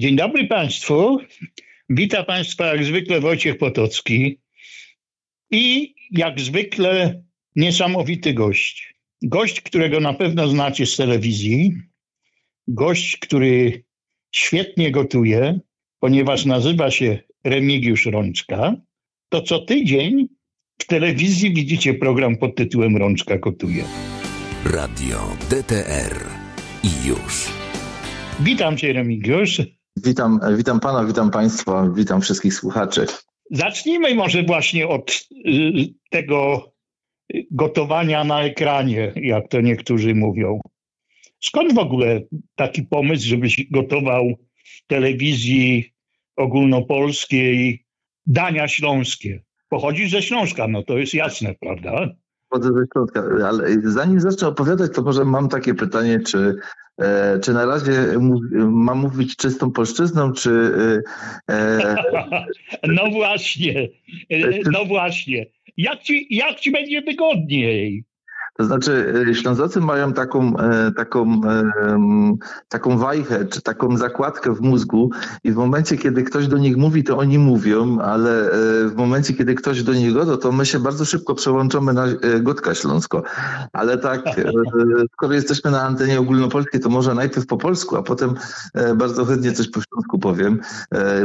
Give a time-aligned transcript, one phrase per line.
[0.00, 1.18] Dzień dobry Państwu.
[1.90, 4.40] Witam Państwa jak zwykle Wojciech Potocki
[5.50, 7.22] i jak zwykle
[7.56, 8.94] niesamowity gość.
[9.22, 11.72] Gość, którego na pewno znacie z telewizji.
[12.68, 13.84] Gość, który
[14.32, 15.60] świetnie gotuje,
[16.00, 18.76] ponieważ nazywa się Remigiusz Rączka.
[19.28, 20.28] To co tydzień
[20.78, 23.84] w telewizji widzicie program pod tytułem Rączka gotuje.
[24.64, 26.26] Radio DTR
[26.84, 27.48] i już.
[28.40, 29.77] Witam Cię Remigiusz.
[30.04, 33.06] Witam, witam pana, witam państwa, witam wszystkich słuchaczy.
[33.50, 35.72] Zacznijmy może właśnie od y,
[36.10, 36.70] tego
[37.50, 40.60] gotowania na ekranie, jak to niektórzy mówią.
[41.40, 42.20] Skąd w ogóle
[42.54, 44.34] taki pomysł, żebyś gotował
[44.86, 45.92] telewizji
[46.36, 47.84] ogólnopolskiej
[48.26, 49.42] dania śląskie?
[49.68, 52.08] Pochodzisz ze Śląska, no to jest jasne, prawda?
[52.60, 56.58] Ze ale zanim zacznę opowiadać, to może mam takie pytanie, czy
[56.98, 57.92] E, czy na razie
[58.68, 60.72] mam mówić czystą polszczyzną, czy...
[61.50, 61.96] E, e
[62.96, 63.88] no właśnie,
[64.30, 65.46] e, no właśnie.
[65.76, 68.04] Jak ci, jak ci będzie wygodniej?
[68.58, 71.40] To znaczy, e, Ślązacy mają taką, e, taką,
[72.68, 75.10] taką wajchę, czy taką zakładkę w mózgu
[75.44, 78.50] i w momencie, kiedy ktoś do nich mówi, to oni mówią, ale e,
[78.88, 82.06] w momencie, kiedy ktoś do nich goda, to my się bardzo szybko przełączamy na
[82.40, 83.22] Gotka Śląsko.
[83.72, 84.22] Ale tak,
[85.12, 88.34] skoro jesteśmy na antenie ogólnopolskiej, to może najpierw po polsku, a potem
[88.96, 90.60] bardzo chętnie coś po śląsku powiem.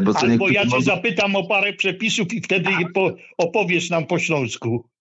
[0.03, 2.70] Bo Albo ja cię zapytam o parę przepisów i wtedy
[3.38, 4.93] opowiesz nam po śląsku.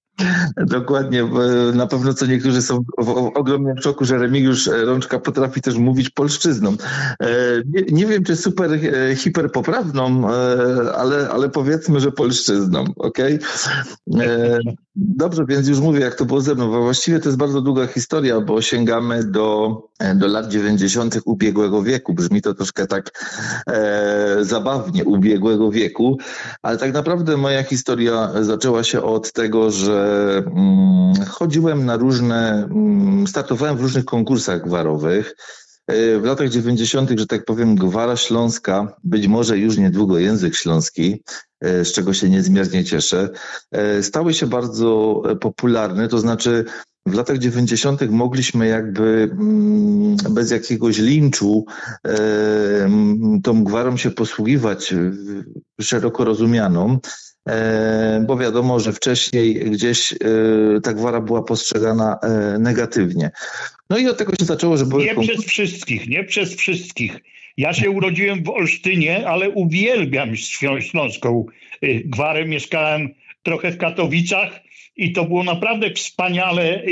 [0.57, 1.29] Dokładnie.
[1.75, 6.77] Na pewno co niektórzy są w ogromnym szoku, że Remigiusz Rączka potrafi też mówić polszczyzną.
[7.23, 7.27] E,
[7.93, 13.19] nie, wiem, czy super e, hiperpoprawną, e, ale, ale powiedzmy, że polszczyzną, ok?
[14.95, 16.71] Dobrze, więc już mówię, jak to było ze mną.
[16.71, 19.77] Właściwie to jest bardzo długa historia, bo sięgamy do,
[20.15, 21.19] do lat 90.
[21.25, 22.15] ubiegłego wieku.
[22.15, 23.25] Brzmi to troszkę tak
[23.67, 26.19] e, zabawnie, ubiegłego wieku,
[26.63, 30.23] ale tak naprawdę moja historia zaczęła się od tego, że
[31.13, 35.37] Mm, chodziłem na różne, mm, startowałem w różnych konkursach gwarowych.
[35.93, 41.23] E, w latach 90., że tak powiem, gwara śląska, być może już niedługo język śląski,
[41.61, 43.29] e, z czego się niezmiernie cieszę,
[43.73, 46.65] e, stały się bardzo popularne, to znaczy
[47.07, 48.11] w latach 90.
[48.11, 51.65] mogliśmy jakby mm, bez jakiegoś linczu
[53.43, 54.95] tą gwarą się posługiwać
[55.81, 56.99] szeroko rozumianą.
[57.49, 60.17] E, bo wiadomo, że wcześniej gdzieś e,
[60.81, 63.31] ta gwara była postrzegana e, negatywnie.
[63.91, 65.05] No i od tego się zaczęło, że były...
[65.05, 67.21] Nie przez wszystkich, nie przez wszystkich.
[67.57, 70.37] Ja się urodziłem w Olsztynie, ale uwielbiam
[70.81, 71.47] śląską
[72.05, 72.45] gwarę.
[72.45, 73.09] Mieszkałem
[73.43, 74.61] trochę w Katowicach
[74.97, 76.83] i to było naprawdę wspaniale,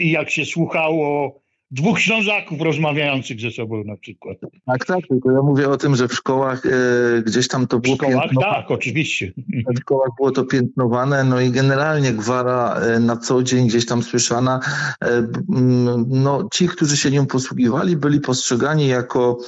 [0.00, 1.41] jak się słuchało
[1.72, 4.38] dwóch Ślązaków rozmawiających ze sobą na przykład.
[4.66, 7.96] Tak, tak, tylko ja mówię o tym, że w szkołach e, gdzieś tam to było
[7.96, 9.32] W szkołach, tak, oczywiście.
[9.76, 14.02] W szkołach było to piętnowane, no i generalnie gwara e, na co dzień gdzieś tam
[14.02, 14.60] słyszana,
[15.04, 15.26] e,
[16.08, 19.38] no ci, którzy się nią posługiwali, byli postrzegani jako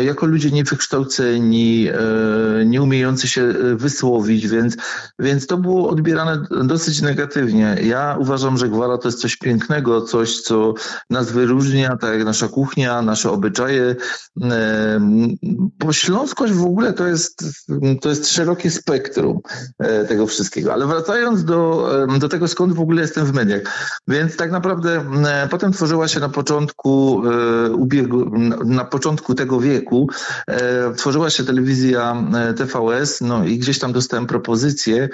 [0.00, 4.76] jako ludzie niewykształceni, e, nie umiejący się e, wysłowić, więc,
[5.18, 7.76] więc to było odbierane dosyć negatywnie.
[7.82, 10.74] Ja uważam, że gwara to jest coś pięknego, coś, co
[11.10, 13.96] nas wyróżnia, tak jak nasza kuchnia, nasze obyczaje,
[15.78, 17.44] bo śląskość w ogóle to jest,
[18.00, 19.40] to jest szerokie spektrum
[20.08, 20.72] tego wszystkiego.
[20.72, 23.62] Ale wracając do, do tego, skąd w ogóle jestem w mediach,
[24.08, 25.04] więc tak naprawdę
[25.50, 27.22] potem tworzyła się na początku
[28.64, 30.08] na początku tego wieku
[30.46, 35.08] e, tworzyła się telewizja e, TVS, no i gdzieś tam dostałem propozycję,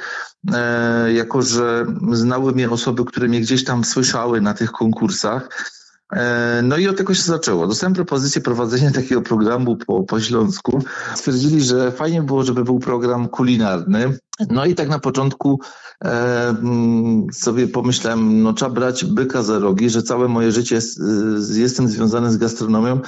[0.53, 5.49] e, jako że znały mnie osoby, które mnie gdzieś tam słyszały na tych konkursach.
[6.63, 7.67] No i od tego się zaczęło.
[7.67, 10.83] Dostałem propozycję prowadzenia takiego programu po, po Śląsku.
[11.15, 14.19] Stwierdzili, że fajnie było, żeby był program kulinarny.
[14.51, 15.61] No i tak na początku
[16.05, 16.55] e,
[17.33, 21.01] sobie pomyślałem, no trzeba brać byka za rogi, że całe moje życie jest,
[21.55, 23.01] jestem związany z gastronomią,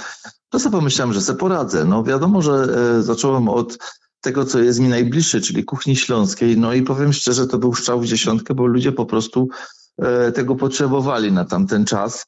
[0.49, 1.85] to sobie pomyślałem, że sobie poradzę.
[1.85, 2.53] No wiadomo, że
[2.99, 3.79] e, zacząłem od
[4.21, 6.59] tego, co jest mi najbliższe, czyli kuchni śląskiej.
[6.59, 9.49] No i powiem szczerze, to był strzał w dziesiątkę, bo ludzie po prostu
[9.99, 12.27] e, tego potrzebowali na tamten czas.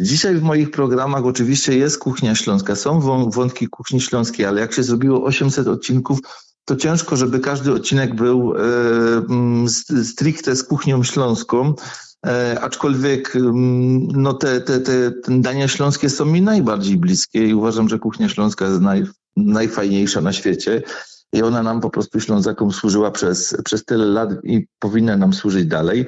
[0.00, 3.00] Dzisiaj w moich programach oczywiście jest kuchnia śląska, są
[3.30, 6.18] wątki kuchni śląskiej, ale jak się zrobiło 800 odcinków,
[6.64, 8.60] to ciężko, żeby każdy odcinek był e,
[10.04, 11.74] stricte z kuchnią śląską.
[12.26, 17.54] E, aczkolwiek mm, no te, te, te, te dania śląskie są mi najbardziej bliskie i
[17.54, 19.04] uważam, że kuchnia śląska jest naj,
[19.36, 20.82] najfajniejsza na świecie
[21.32, 25.66] i ona nam po prostu Ślązakom służyła przez, przez tyle lat i powinna nam służyć
[25.66, 26.06] dalej.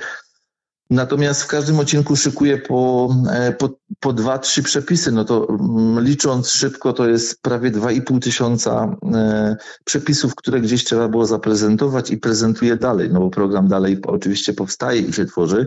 [0.90, 3.70] Natomiast w każdym odcinku szykuję po, e, po,
[4.00, 5.12] po dwa, trzy przepisy.
[5.12, 10.60] No to mm, licząc szybko, to jest prawie dwa i pół tysiąca e, przepisów, które
[10.60, 15.26] gdzieś trzeba było zaprezentować i prezentuję dalej, no bo program dalej oczywiście powstaje i się
[15.26, 15.66] tworzy.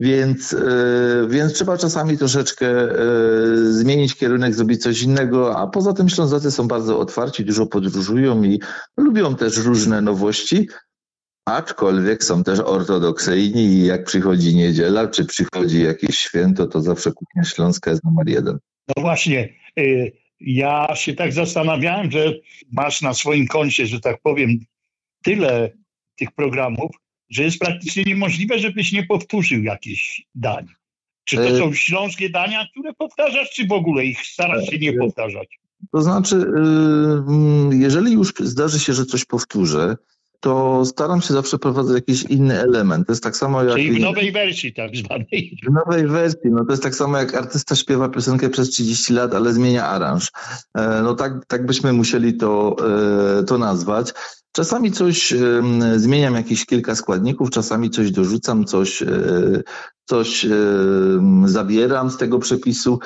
[0.00, 2.66] Więc, e, więc trzeba czasami troszeczkę
[3.70, 8.60] zmienić kierunek, zrobić coś innego, a poza tym Ślązacy są bardzo otwarci, dużo podróżują i
[8.96, 10.68] lubią też różne nowości,
[11.48, 17.44] Aczkolwiek są też ortodoksyjni i jak przychodzi niedziela, czy przychodzi jakieś święto, to zawsze kuchnia
[17.44, 18.58] śląska jest numer jeden.
[18.96, 19.48] No właśnie,
[19.78, 22.32] y, ja się tak zastanawiałem, że
[22.72, 24.58] masz na swoim koncie, że tak powiem,
[25.22, 25.70] tyle
[26.16, 26.90] tych programów,
[27.30, 30.66] że jest praktycznie niemożliwe, żebyś nie powtórzył jakichś dań.
[31.24, 34.90] Czy to y, są śląskie dania, które powtarzasz, czy w ogóle ich starasz się nie
[34.90, 35.48] y, powtarzać?
[35.92, 39.96] To znaczy, mm, jeżeli już zdarzy się, że coś powtórzę,
[40.40, 43.06] to staram się zawsze prowadzić jakiś inny element.
[43.06, 43.76] To jest tak samo jak...
[43.76, 45.58] Czyli w nowej wersji tak zwanej.
[45.66, 49.34] W nowej wersji, no to jest tak samo jak artysta śpiewa piosenkę przez 30 lat,
[49.34, 50.30] ale zmienia aranż.
[50.74, 52.76] E, no tak, tak byśmy musieli to,
[53.40, 54.12] e, to nazwać.
[54.58, 55.34] Czasami coś
[55.96, 59.06] zmieniam, jakieś kilka składników, czasami coś dorzucam, coś, e,
[60.04, 60.46] coś
[61.44, 62.98] zabieram z tego przepisu.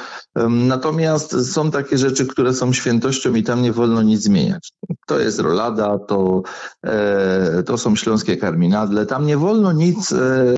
[0.48, 4.72] Natomiast są takie rzeczy, które są świętością i tam nie wolno nic zmieniać.
[5.06, 6.42] To jest rolada, to,
[6.86, 9.06] e, to są śląskie karminadle.
[9.06, 10.54] Tam nie wolno nic, e,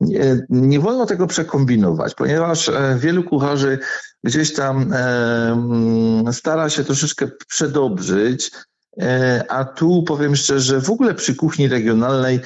[0.00, 3.78] nie, nie wolno tego przekombinować, ponieważ wielu kucharzy
[4.24, 4.92] gdzieś tam
[6.32, 8.75] stara się troszeczkę przedobrzyć, E,
[9.48, 12.40] a tu powiem szczerze, w ogóle przy kuchni regionalnej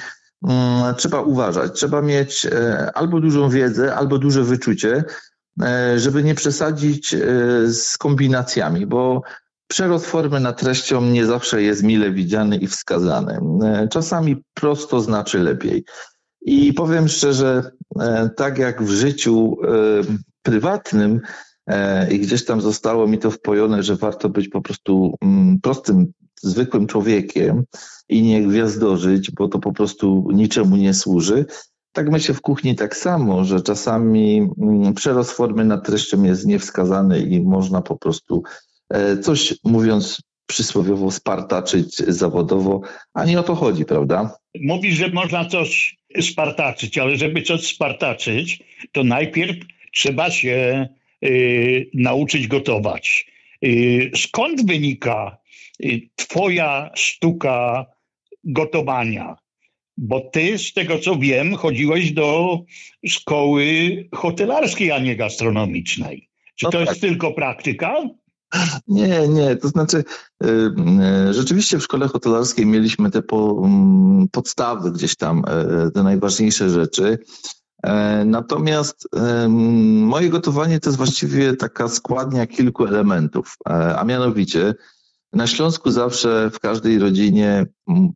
[0.47, 1.73] mm, trzeba uważać.
[1.73, 5.03] Trzeba mieć e, albo dużą wiedzę, albo duże wyczucie,
[5.61, 7.15] e, żeby nie przesadzić
[7.67, 9.21] z kombinacjami, bo
[9.67, 13.39] przerost formy nad treścią nie zawsze jest mile widziany i wskazany.
[13.91, 15.85] Czasami prosto znaczy lepiej.
[16.41, 17.71] I powiem szczerze,
[18.37, 19.57] tak jak w życiu
[20.43, 21.21] prywatnym,
[22.11, 26.87] i gdzieś tam zostało mi to wpojone, że warto być po prostu mm, prostym zwykłym
[26.87, 27.63] człowiekiem
[28.09, 31.45] i nie gwiazdożyć, bo to po prostu niczemu nie służy.
[31.91, 37.19] Tak myślę w kuchni tak samo, że czasami mm, przerost formy nad treścią jest niewskazany
[37.19, 38.43] i można po prostu
[38.89, 40.21] e, coś, mówiąc
[40.51, 42.81] przysłowiowo, spartaczyć zawodowo,
[43.13, 44.35] a nie o to chodzi, prawda?
[44.61, 49.57] Mówisz, że można coś spartaczyć, ale żeby coś spartaczyć, to najpierw
[49.93, 50.87] trzeba się
[51.25, 53.27] y, nauczyć gotować.
[53.65, 55.37] Y, skąd wynika
[56.15, 57.85] twoja sztuka
[58.43, 59.35] gotowania.
[59.97, 62.59] Bo ty, z tego co wiem, chodziłeś do
[63.07, 63.65] szkoły
[64.13, 66.29] hotelarskiej, a nie gastronomicznej.
[66.55, 66.87] Czy no to tak.
[66.87, 67.95] jest tylko praktyka?
[68.87, 70.03] Nie, nie, to znaczy
[70.43, 70.47] y,
[71.29, 75.43] y, rzeczywiście w szkole hotelarskiej mieliśmy te po, mm, podstawy gdzieś tam,
[75.93, 77.17] te najważniejsze rzeczy.
[77.83, 79.07] E, natomiast
[80.01, 84.73] moje gotowanie to jest właściwie taka składnia kilku elementów, e, a mianowicie
[85.33, 87.65] na Śląsku zawsze w każdej rodzinie,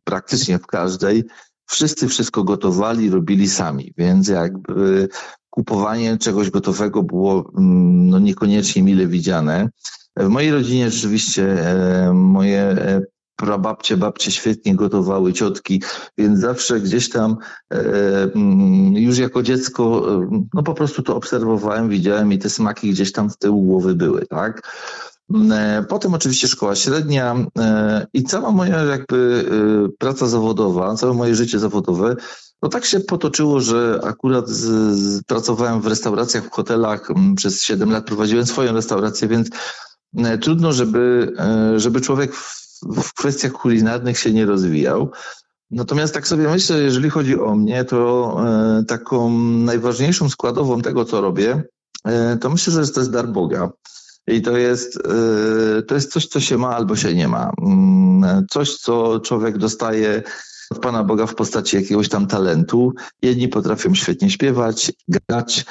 [0.04, 1.24] praktycznie w każdej,
[1.68, 5.08] wszyscy wszystko gotowali, robili sami, więc jakby
[5.50, 9.70] kupowanie czegoś gotowego było no, niekoniecznie mile widziane.
[10.18, 13.02] W mojej rodzinie rzeczywiście e, moje e,
[13.36, 15.82] prababcie, babcie świetnie gotowały, ciotki,
[16.18, 17.38] więc zawsze gdzieś tam
[17.74, 17.78] e,
[18.94, 20.08] już jako dziecko
[20.54, 24.26] no po prostu to obserwowałem, widziałem i te smaki gdzieś tam z tyłu głowy były,
[24.26, 24.62] tak?
[25.34, 29.46] E, potem oczywiście szkoła średnia e, i cała moja jakby
[29.86, 32.16] e, praca zawodowa, całe moje życie zawodowe,
[32.62, 34.62] no tak się potoczyło, że akurat z,
[34.98, 39.50] z, pracowałem w restauracjach, w hotelach, przez 7 lat prowadziłem swoją restaurację, więc
[40.42, 41.34] trudno, żeby,
[41.78, 45.12] żeby człowiek w, w kwestiach kulinarnych się nie rozwijał.
[45.72, 48.38] Natomiast tak sobie myślę, jeżeli chodzi o mnie, to
[48.88, 51.64] taką najważniejszą składową tego, co robię,
[52.42, 53.72] to myślę, że to jest dar Boga.
[54.28, 57.52] I to jest, y, to jest coś, co się ma albo się nie ma.
[57.62, 60.24] Mm, coś, co człowiek dostaje
[60.70, 62.94] od Pana Boga w postaci jakiegoś tam talentu.
[63.22, 65.66] Jedni potrafią świetnie śpiewać, grać,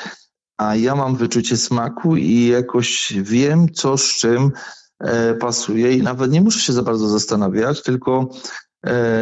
[0.57, 4.51] a ja mam wyczucie smaku i jakoś wiem, co z czym
[5.01, 8.29] e, pasuje i nawet nie muszę się za bardzo zastanawiać, tylko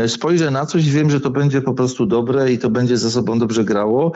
[0.08, 3.38] spojrzę na coś, wiem, że to będzie po prostu dobre i to będzie ze sobą
[3.38, 4.12] dobrze grało,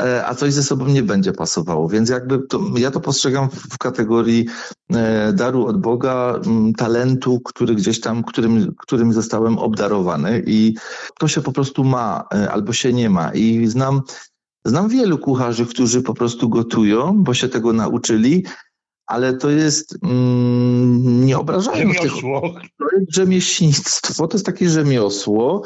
[0.00, 1.88] e, a coś ze sobą nie będzie pasowało.
[1.88, 4.46] Więc jakby to, ja to postrzegam w kategorii
[4.92, 6.40] e, daru od Boga,
[6.76, 10.74] talentu, który gdzieś tam, którym, którym zostałem obdarowany i
[11.18, 13.30] to się po prostu ma albo się nie ma.
[13.34, 14.02] I znam,
[14.64, 18.44] znam wielu kucharzy, którzy po prostu gotują, bo się tego nauczyli,
[19.08, 22.40] ale to jest, mm, nie obrażając Rzemiosło.
[22.40, 25.62] tego, to jest rzemieślnictwo, to jest takie rzemiosło,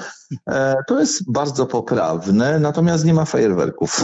[0.49, 4.01] e, to jest bardzo poprawne, natomiast nie ma fajerwerków.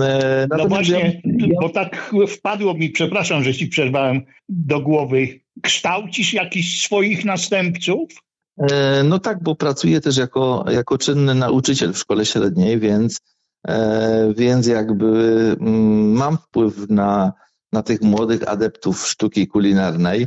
[0.00, 1.46] E, no właśnie, ja...
[1.60, 8.08] bo tak wpadło mi, przepraszam, że ci przerwałem do głowy, kształcisz jakichś swoich następców?
[8.58, 13.20] E, no tak, bo pracuję też jako, jako czynny nauczyciel w szkole średniej, więc,
[13.68, 15.06] e, więc jakby
[15.60, 17.32] mm, mam wpływ na,
[17.72, 20.26] na tych młodych adeptów sztuki kulinarnej.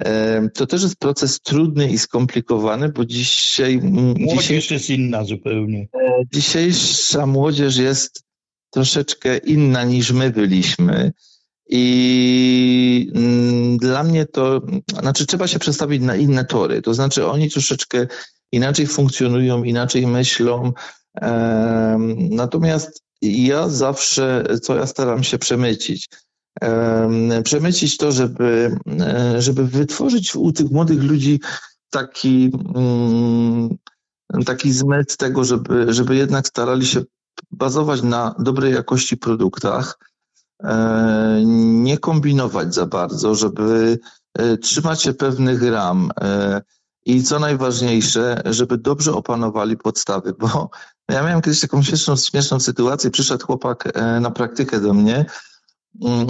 [0.00, 3.74] E, to też jest proces trudny i skomplikowany, bo dzisiaj.
[3.74, 5.88] Mm, młodzież jest inna zupełnie.
[6.32, 8.24] Dzisiejsza młodzież jest
[8.70, 11.12] troszeczkę inna niż my byliśmy.
[11.68, 14.62] I mm, dla mnie to,
[15.00, 16.82] znaczy trzeba się przestawić na inne tory.
[16.82, 18.06] To znaczy oni troszeczkę
[18.52, 20.72] inaczej funkcjonują, inaczej myślą.
[22.30, 26.08] Natomiast ja zawsze, co ja staram się przemycić,
[27.44, 31.40] przemycić to, żeby, e, żeby wytworzyć u tych młodych ludzi
[31.90, 33.76] taki, mm,
[34.46, 37.02] taki zmysł tego, żeby, żeby jednak starali się
[37.50, 39.98] bazować na dobrej jakości produktach,
[40.62, 43.98] E, nie kombinować za bardzo, żeby
[44.38, 46.10] e, trzymać się pewnych ram
[47.06, 50.70] i co najważniejsze, żeby dobrze opanowali podstawy, bo
[51.08, 55.26] ja miałem kiedyś taką śmieszną, śmieszną sytuację, przyszedł chłopak na praktykę do mnie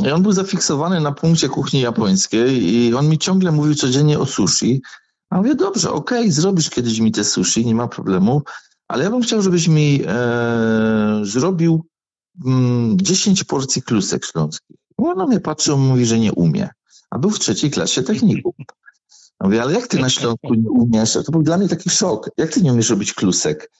[0.06, 4.26] i on był zafiksowany na punkcie kuchni japońskiej i on mi ciągle mówił codziennie o
[4.26, 4.83] sushi.
[5.30, 8.42] A mówię, dobrze, okej, okay, zrobisz kiedyś mi te sushi, nie ma problemu,
[8.88, 11.87] ale ja bym chciał, żebyś mi e, zrobił
[12.94, 14.76] 10 mm, porcji klusek śląskich.
[14.97, 16.68] Ona mnie patrzy, on mówi, że nie umie.
[17.11, 18.52] A był w trzeciej klasie technikum.
[19.40, 21.12] mówię, ale jak ty na Śląsku nie umiesz?
[21.12, 22.30] To był dla mnie taki szok.
[22.37, 23.71] Jak ty nie umiesz robić klusek?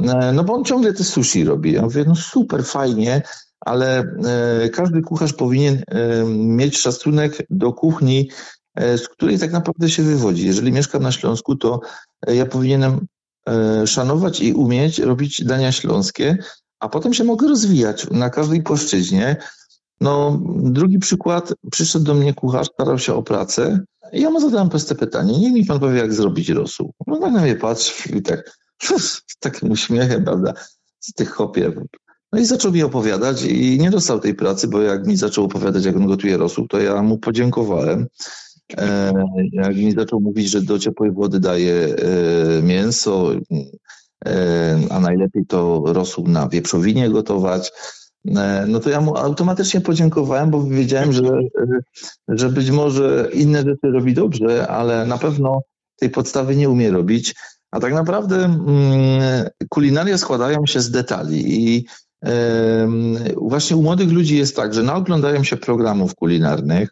[0.00, 1.72] E, no bo on ciągle te sushi robi.
[1.72, 3.22] Ja mówię, no super, fajnie,
[3.68, 8.30] ale e, każdy kucharz powinien e, mieć szacunek do kuchni,
[8.76, 10.46] z której tak naprawdę się wywodzi.
[10.46, 11.80] Jeżeli mieszkam na Śląsku, to
[12.26, 13.06] ja powinienem
[13.86, 16.38] szanować i umieć robić dania śląskie,
[16.80, 19.36] a potem się mogę rozwijać na każdej płaszczyźnie.
[20.00, 23.80] No, drugi przykład, przyszedł do mnie kucharz, starał się o pracę
[24.12, 26.94] i ja mu zadałem proste pytanie, niech mi pan powie, jak zrobić rosół.
[27.06, 28.50] No tak na mnie patrzy i tak
[29.08, 30.52] z takim uśmiechem, prawda,
[31.00, 31.72] z tych chopie.
[32.32, 35.84] No i zaczął mi opowiadać i nie dostał tej pracy, bo jak mi zaczął opowiadać,
[35.84, 38.06] jak on gotuje rosół, to ja mu podziękowałem.
[38.78, 39.12] E,
[39.52, 43.32] jak mi zaczął mówić, że do ciepłej wody daje e, mięso,
[44.26, 47.72] E, a najlepiej to rosół na wieprzowinie gotować,
[48.66, 51.22] no to ja mu automatycznie podziękowałem, bo wiedziałem, że,
[52.28, 55.60] że być może inne rzeczy robi dobrze, ale na pewno
[55.96, 57.34] tej podstawy nie umie robić.
[57.70, 61.86] A tak naprawdę mm, kulinaria składają się z detali i
[63.36, 66.88] właśnie u młodych ludzi jest tak, że naoglądają się programów kulinarnych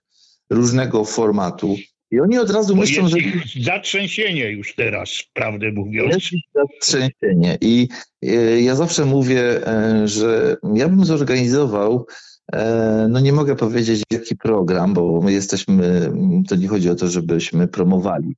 [0.51, 1.77] różnego formatu
[2.11, 3.17] i oni od razu myślą, że.
[3.63, 6.15] Zatrzęsienie już teraz, prawdę mówiąc.
[6.15, 7.59] Jest zatrzęsienie.
[7.61, 7.89] I
[8.23, 12.07] e, ja zawsze mówię, e, że ja bym zorganizował,
[12.53, 16.13] e, no nie mogę powiedzieć jaki program, bo my jesteśmy,
[16.49, 18.37] to nie chodzi o to, żebyśmy promowali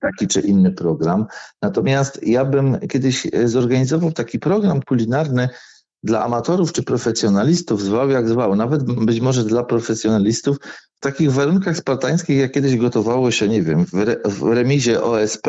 [0.00, 1.26] taki czy inny program.
[1.62, 5.48] Natomiast ja bym kiedyś zorganizował taki program kulinarny,
[6.02, 10.56] dla amatorów czy profesjonalistów, zwał jak zwał, nawet być może dla profesjonalistów,
[10.98, 15.48] w takich warunkach spartańskich, jak kiedyś gotowało się, nie wiem, w, re, w remizie OSP,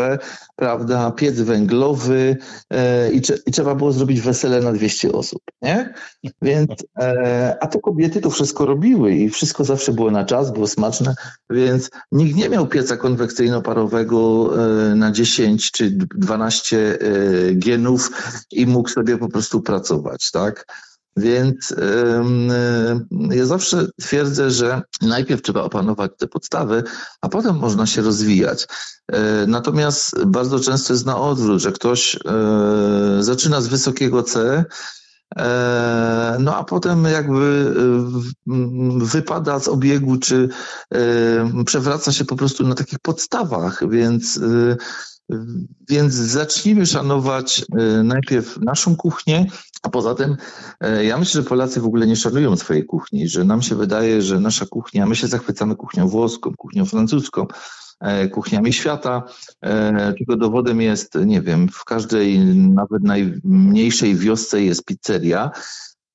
[0.55, 2.37] prawda, piec węglowy
[2.69, 5.93] e, i, i, trzeba było zrobić wesele na 200 osób, nie?
[6.41, 10.67] Więc, e, a te kobiety to wszystko robiły i wszystko zawsze było na czas, było
[10.67, 11.15] smaczne,
[11.49, 14.49] więc nikt nie miał pieca konwekcyjno-parowego
[14.91, 16.97] e, na 10 czy 12 e,
[17.53, 18.11] genów
[18.51, 20.65] i mógł sobie po prostu pracować, tak?
[21.17, 21.75] Więc
[23.31, 26.83] ja zawsze twierdzę, że najpierw trzeba opanować te podstawy,
[27.21, 28.67] a potem można się rozwijać.
[29.11, 32.19] E, natomiast bardzo często jest na odwrót, że ktoś e,
[33.19, 34.65] zaczyna z wysokiego C,
[36.39, 37.73] no a potem jakby
[38.97, 40.49] wypada z obiegu, czy
[41.65, 44.39] przewraca się po prostu na takich podstawach, więc
[45.89, 47.65] więc zacznijmy szanować
[48.03, 49.47] najpierw naszą kuchnię,
[49.81, 50.37] poza tym,
[50.81, 54.21] e, ja myślę, że Polacy w ogóle nie szanują swojej kuchni, że nam się wydaje,
[54.21, 57.47] że nasza kuchnia, my się zachwycamy kuchnią włoską, kuchnią francuską,
[57.99, 59.23] e, kuchniami świata.
[59.61, 65.51] E, tylko dowodem jest, nie wiem, w każdej, nawet najmniejszej wiosce jest pizzeria.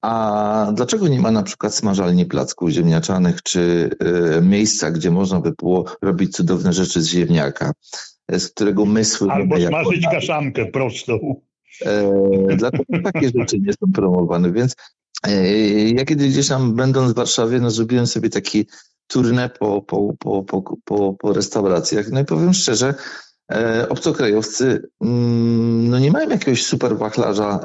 [0.03, 3.91] A dlaczego nie ma na przykład smażalni placków ziemniaczanych, czy
[4.43, 7.73] miejsca, gdzie można by było robić cudowne rzeczy z ziemniaka,
[8.29, 9.31] z którego mysły...
[9.31, 11.41] Albo smażyć kaszankę prostą.
[11.83, 14.75] E, dlatego takie rzeczy nie są promowane, więc
[15.27, 15.49] e,
[15.89, 18.67] ja kiedy gdzieś tam będąc w Warszawie, no zrobiłem sobie taki
[19.07, 22.09] turnę po, po, po, po, po, po restauracjach.
[22.11, 22.95] No i powiem szczerze,
[23.53, 27.61] e, obcokrajowcy mm, no nie mają jakiegoś super wachlarza.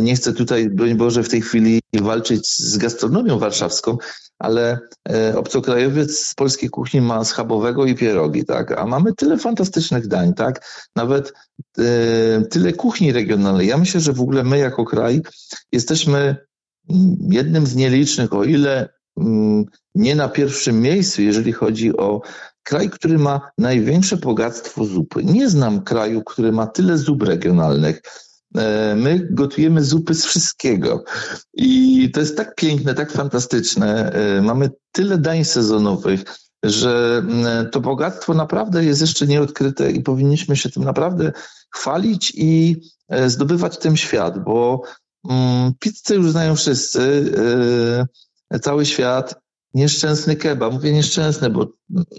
[0.00, 3.98] Nie chcę tutaj, broń Boże, w tej chwili walczyć z gastronomią warszawską,
[4.38, 8.78] ale e, obcokrajowiec z polskiej kuchni ma schabowego i pierogi, tak?
[8.78, 10.84] A mamy tyle fantastycznych dań, tak?
[10.96, 11.32] Nawet
[11.78, 11.82] e,
[12.50, 13.68] tyle kuchni regionalnej.
[13.68, 15.22] Ja myślę, że w ogóle my jako kraj
[15.72, 16.36] jesteśmy
[17.28, 18.88] jednym z nielicznych, o ile
[19.20, 19.64] mm,
[19.94, 22.20] nie na pierwszym miejscu, jeżeli chodzi o
[22.62, 25.24] kraj, który ma największe bogactwo zupy.
[25.24, 28.02] Nie znam kraju, który ma tyle zup regionalnych.
[28.56, 31.04] E, my gotujemy zupy z wszystkiego.
[31.54, 34.12] I to jest tak piękne, tak fantastyczne.
[34.12, 36.24] E, mamy tyle dań sezonowych,
[36.64, 41.32] że mm, to bogactwo naprawdę jest jeszcze nieodkryte i powinniśmy się tym naprawdę
[41.74, 44.82] chwalić i e, zdobywać tym świat, bo
[45.30, 47.32] mm, pizzę już znają wszyscy,
[48.62, 49.44] cały świat.
[49.74, 50.72] Nieszczęsny kebab.
[50.72, 51.66] Mówię nieszczęsny, bo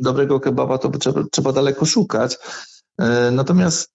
[0.02, 2.38] dobrego kebaba to trzeba, trzeba daleko szukać.
[3.32, 3.95] Natomiast E,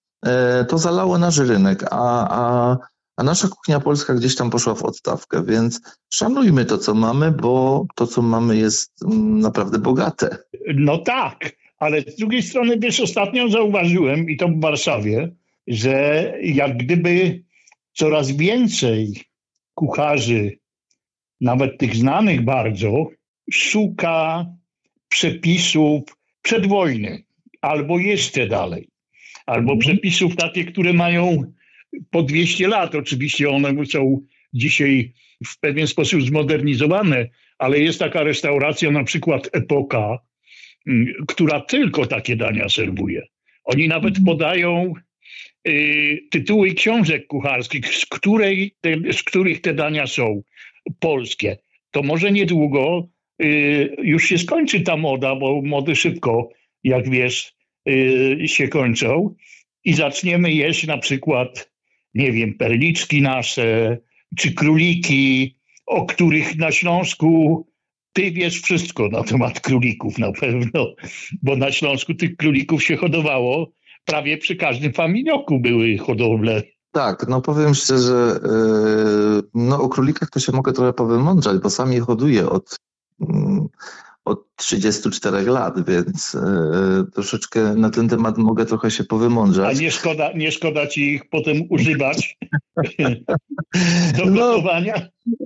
[0.68, 2.76] to zalało nasz rynek, a, a,
[3.16, 7.86] a nasza kuchnia polska gdzieś tam poszła w odstawkę, więc szanujmy to, co mamy, bo
[7.94, 10.36] to, co mamy jest mm, naprawdę bogate.
[10.74, 15.32] No tak, ale z drugiej strony, wiesz, ostatnio zauważyłem, i to w Warszawie,
[15.66, 17.42] że jak gdyby
[17.92, 19.24] coraz więcej
[19.74, 20.58] kucharzy,
[21.40, 23.06] nawet tych znanych bardzo,
[23.52, 24.46] szuka
[25.08, 26.02] przepisów
[26.42, 27.24] przed wojny
[27.60, 28.89] albo jeszcze dalej
[29.50, 29.78] albo mhm.
[29.78, 31.52] przepisów takie, które mają
[32.10, 32.94] po 200 lat.
[32.94, 34.20] Oczywiście one są
[34.52, 35.12] dzisiaj
[35.46, 37.28] w pewien sposób zmodernizowane,
[37.58, 40.18] ale jest taka restauracja, na przykład Epoka,
[40.86, 43.22] mm, która tylko takie dania serwuje.
[43.64, 44.24] Oni nawet mhm.
[44.24, 44.94] podają
[45.68, 50.42] y, tytuły książek kucharskich, z, której te, z których te dania są
[51.00, 51.56] polskie.
[51.90, 53.08] To może niedługo
[53.42, 56.48] y, już się skończy ta moda, bo mody szybko,
[56.84, 57.59] jak wiesz,
[58.46, 59.34] się kończą
[59.84, 61.70] i zaczniemy jeść na przykład,
[62.14, 63.98] nie wiem, perliczki nasze,
[64.36, 65.56] czy króliki,
[65.86, 67.66] o których na Śląsku
[68.12, 70.94] ty wiesz wszystko na temat królików na pewno,
[71.42, 73.72] bo na Śląsku tych królików się hodowało,
[74.04, 76.62] prawie przy każdym familioku były hodowle.
[76.92, 78.40] Tak, no powiem szczerze,
[79.42, 82.76] y, no o królikach to się mogę trochę powymądrzać, bo sam je hoduję od
[83.20, 83.68] mm,
[84.24, 89.78] od 34 lat, więc e, troszeczkę na ten temat mogę trochę się powymądrzać.
[89.78, 92.38] A nie szkoda, nie szkoda ci ich potem używać
[94.18, 94.62] do no?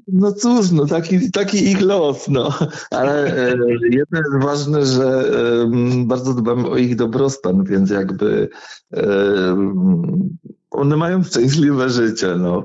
[0.08, 2.58] No cóż, no taki, taki ich los, no.
[2.90, 3.56] Ale e,
[3.90, 8.48] jedno jest ważne, że e, bardzo dbam o ich dobrostan, więc jakby
[8.96, 9.04] e,
[10.70, 12.34] one mają szczęśliwe życie.
[12.38, 12.64] No.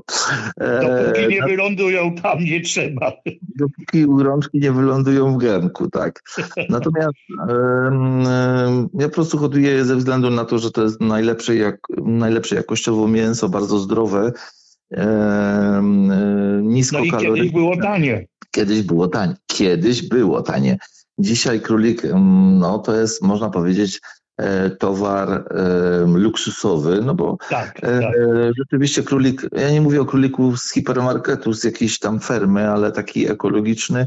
[0.58, 3.12] Dopóki nie wylądują tam, nie trzeba.
[3.56, 6.22] Dopóki rączki nie wylądują w gębku, tak.
[6.68, 7.18] Natomiast
[8.94, 13.08] ja po prostu hoduję ze względu na to, że to jest najlepsze, jak, najlepsze jakościowo
[13.08, 14.32] mięso, bardzo zdrowe,
[16.62, 18.26] nisko no i kiedyś było tanie.
[18.50, 19.34] Kiedyś było tanie.
[19.46, 20.78] Kiedyś było tanie.
[21.18, 22.02] Dzisiaj królik,
[22.58, 24.00] no to jest, można powiedzieć,
[24.40, 25.44] E, towar
[26.06, 28.14] luksusowy, no bo tak, e, tak.
[28.58, 33.30] rzeczywiście królik, ja nie mówię o króliku z hipermarketu, z jakiejś tam fermy, ale taki
[33.30, 34.06] ekologiczny,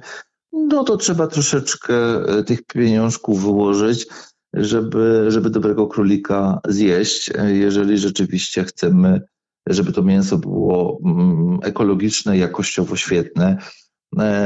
[0.51, 4.07] no to trzeba troszeczkę e, tych pieniążków wyłożyć,
[4.53, 9.21] żeby, żeby dobrego królika zjeść, jeżeli rzeczywiście chcemy,
[9.67, 13.57] żeby to mięso było mm, ekologiczne, jakościowo świetne.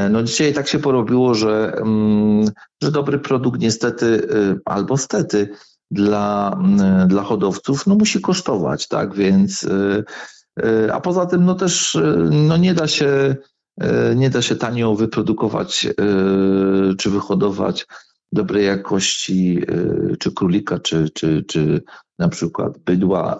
[0.10, 2.46] No dzisiaj tak się porobiło, że, mm,
[2.84, 4.28] że dobry produkt niestety
[4.66, 5.50] albo stety
[5.92, 10.04] dla, mm, dla hodowców, no musi kosztować, tak, więc y,
[10.66, 13.36] y, a poza tym no też y, no nie da się
[14.16, 15.88] nie da się tanio wyprodukować
[16.98, 17.88] czy wyhodować
[18.32, 19.62] dobrej jakości
[20.20, 21.84] czy królika, czy, czy, czy
[22.20, 23.40] na przykład bydła,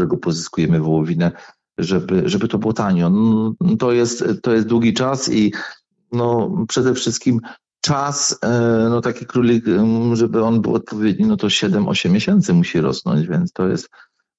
[0.00, 1.32] którego pozyskujemy wołowinę,
[1.78, 3.10] żeby, żeby to było tanio.
[3.10, 5.52] No, to, jest, to jest długi czas i
[6.12, 7.40] no, przede wszystkim
[7.80, 8.48] czas, e,
[8.90, 9.64] no taki królik,
[10.12, 13.88] żeby on był odpowiedni, no to 7-8 miesięcy musi rosnąć, więc to jest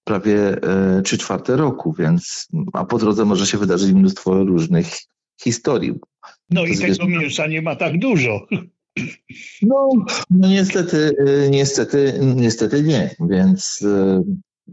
[0.04, 0.58] prawie
[1.04, 4.88] 3 e, czwarte roku, więc a po drodze może się wydarzyć mnóstwo różnych
[5.42, 5.94] historii.
[6.50, 8.48] No i tego mięsa nie ma tak dużo.
[9.62, 9.90] No,
[10.30, 13.84] no niestety, e, niestety, niestety nie, więc,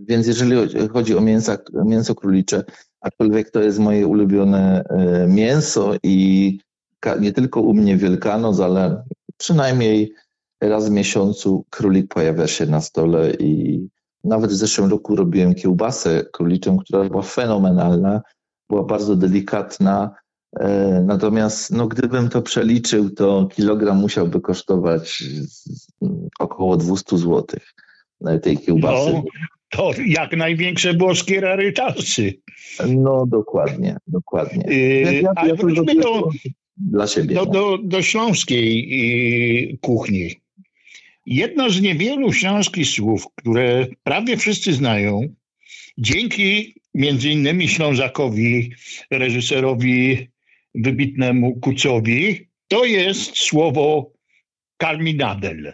[0.08, 0.56] więc jeżeli
[0.88, 2.64] chodzi o mięsa, mięso królicze,
[3.00, 4.84] aczkolwiek to jest moje ulubione
[5.28, 6.58] mięso i
[7.20, 9.04] nie tylko u mnie Wielkanoc, ale
[9.36, 10.12] przynajmniej
[10.60, 13.82] raz w miesiącu królik pojawia się na stole i
[14.24, 18.22] nawet w zeszłym roku robiłem kiełbasę króliczą, która była fenomenalna,
[18.68, 20.14] była bardzo delikatna,
[20.56, 25.24] E, natomiast no, gdybym to przeliczył, to kilogram musiałby kosztować
[26.38, 27.44] około 200 zł
[28.42, 29.12] tej kiełbasy.
[29.12, 29.22] No,
[29.68, 32.34] to jak największe włoskie rarytasy.
[32.88, 34.64] No dokładnie, dokładnie.
[34.68, 36.28] Yy, ja, ja wróćmy do,
[36.76, 37.34] dla siebie.
[37.34, 40.30] Do, do, do śląskiej yy, kuchni.
[41.26, 45.34] Jedno z niewielu śląskich słów, które prawie wszyscy znają,
[45.98, 48.72] dzięki między innymi Ślązakowi,
[49.10, 50.28] reżyserowi
[50.74, 54.12] wybitnemu Kucowi, to jest słowo
[54.76, 55.72] karminadel.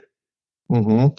[0.70, 1.10] Mhm.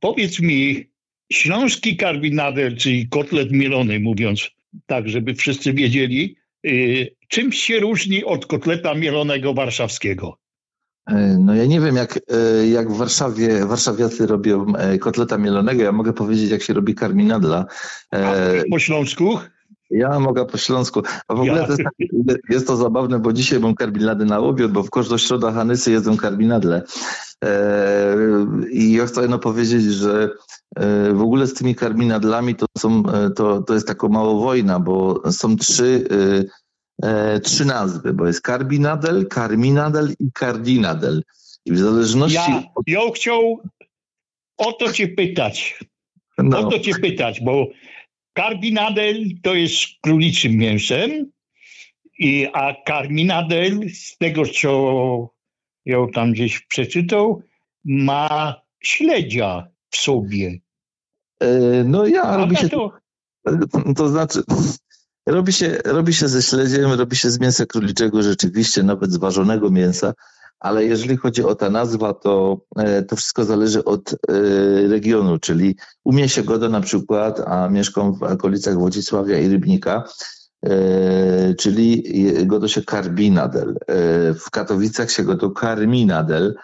[0.00, 0.86] Powiedz mi,
[1.32, 4.50] śląski karminadel, czyli kotlet mielony, mówiąc
[4.86, 10.38] tak, żeby wszyscy wiedzieli, yy, czym się różni od kotleta mielonego warszawskiego?
[11.06, 15.82] E, no ja nie wiem, jak, e, jak w Warszawie warszawiacy robią e, kotleta mielonego.
[15.82, 17.66] Ja mogę powiedzieć, jak się robi karminadla.
[18.10, 18.34] A
[18.70, 19.38] po śląsku?
[19.90, 21.02] Ja mogę po śląsku.
[21.28, 21.64] A w ogóle ja.
[21.64, 25.18] to jest, tak, jest, to zabawne, bo dzisiaj mam karminady na obiad, bo w każdą
[25.18, 26.82] środę Hanysy jedzą karminadle.
[28.70, 30.30] I ja chcę no powiedzieć, że
[31.12, 33.02] w ogóle z tymi karminadlami to, są,
[33.36, 36.08] to, to jest taka mała wojna, bo są trzy
[37.02, 41.22] e, trzy nazwy, bo jest Carbinadel, Carminadel i Cardinadel.
[41.64, 42.36] I w zależności...
[42.36, 43.60] Ja, ja chciał
[44.56, 45.78] o to cię pytać.
[46.38, 46.58] No.
[46.58, 47.66] O to cię pytać, bo
[48.36, 51.30] Carbinadel to jest króliczym mięsem,
[52.18, 55.30] i, a Carminadel, z tego co
[55.84, 57.42] ja tam gdzieś przeczytał,
[57.84, 60.58] ma śledzia w sobie.
[61.40, 61.48] E,
[61.84, 62.68] no ja robię się...
[62.68, 62.92] To...
[63.96, 64.42] to znaczy,
[65.26, 69.70] Robi się, robi się ze śledziem, robi się z mięsa króliczego, rzeczywiście nawet z ważonego
[69.70, 70.14] mięsa,
[70.60, 74.16] ale jeżeli chodzi o ta nazwa, to e, to wszystko zależy od e,
[74.88, 80.04] regionu, czyli u mnie się goda na przykład, a mieszkam w okolicach Wodzisławia i Rybnika,
[80.66, 82.04] e, czyli
[82.46, 83.76] godo się Karbinadel.
[84.46, 86.54] W Katowicach się godo Karminadel,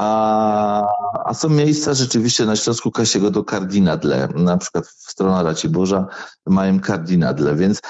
[0.00, 0.86] a,
[1.24, 6.06] a są miejsca rzeczywiście na Śląsku Kasiego do kardinadle, na przykład w stronę Raciborza
[6.46, 7.80] mają kardinadle, więc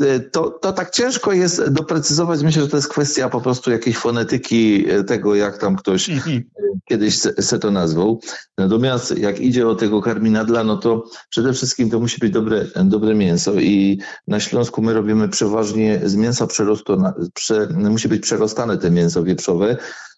[0.00, 2.42] e, to, to tak ciężko jest doprecyzować.
[2.42, 6.42] Myślę, że to jest kwestia po prostu jakiejś fonetyki e, tego, jak tam ktoś mhm.
[6.84, 8.20] kiedyś se, se, to nazwał.
[8.58, 13.14] Natomiast jak idzie o tego karminadla, no to przede wszystkim to musi być dobre, dobre
[13.14, 17.02] mięso i na Śląsku my robimy przeważnie z mięsa przerostu,
[17.34, 19.76] prze, musi być przerostane te mięso wieprzowe,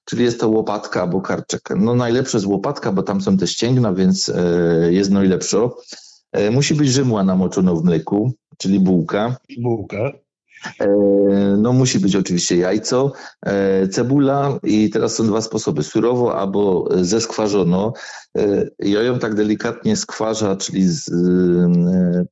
[0.09, 1.69] czyli jest to łopatka albo karczek.
[1.77, 5.69] No najlepsze jest łopatka, bo tam są te ścięgna, więc e, jest najlepsze.
[6.33, 9.37] E, musi być rzymła namoczona w mleku, czyli bułka.
[9.59, 10.13] Bułka.
[10.81, 10.89] E,
[11.59, 13.13] no musi być oczywiście jajco,
[13.91, 17.93] cebula i teraz są dwa sposoby, surowo albo zeskwarzono.
[18.79, 21.11] Ja ją tak delikatnie skwarza, czyli z,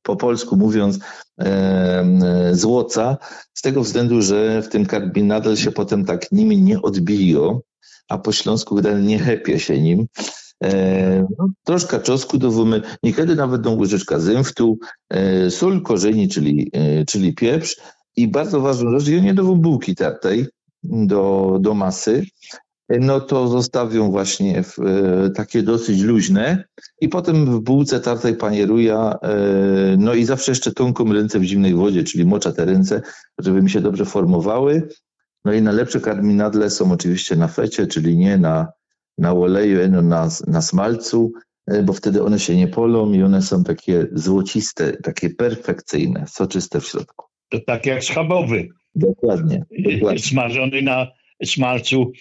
[0.03, 0.99] po polsku mówiąc
[2.51, 3.17] złoca,
[3.53, 7.61] z tego względu, że w tym karbinadel się potem tak nimi nie odbiją,
[8.09, 10.07] a po śląsku nie hepie się nim.
[10.63, 14.77] E, no, troszkę czosku dowomy, niekiedy nawet do łyżeczka zymftu,
[15.09, 17.77] e, sól korzeni, czyli, e, czyli pieprz
[18.15, 20.45] i bardzo ważną rzecz, nie dową bułki tartej
[20.83, 22.25] do, do masy,
[22.89, 26.63] no to zostawią właśnie w, e, takie dosyć luźne
[27.01, 31.73] i potem w bułce tartej panieruja, e, no i zawsze jeszcze tąką ręce w zimnej
[31.73, 33.01] wodzie, czyli mocza te ręce,
[33.39, 34.89] żeby mi się dobrze formowały.
[35.47, 38.67] No i najlepsze karminadle są oczywiście na fecie, czyli nie na,
[39.17, 41.31] na oleju, no na, na smalcu,
[41.67, 46.81] e, bo wtedy one się nie polą i one są takie złociste, takie perfekcyjne, soczyste
[46.81, 47.25] w środku.
[47.49, 48.67] To tak jak schabowy.
[48.95, 49.65] Dokładnie.
[49.79, 50.19] dokładnie.
[50.31, 51.07] Smażony na
[51.45, 52.11] smalcu.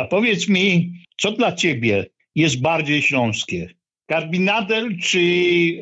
[0.00, 3.70] A powiedz mi, co dla ciebie jest bardziej śląskie?
[4.06, 5.20] Karbinadel czy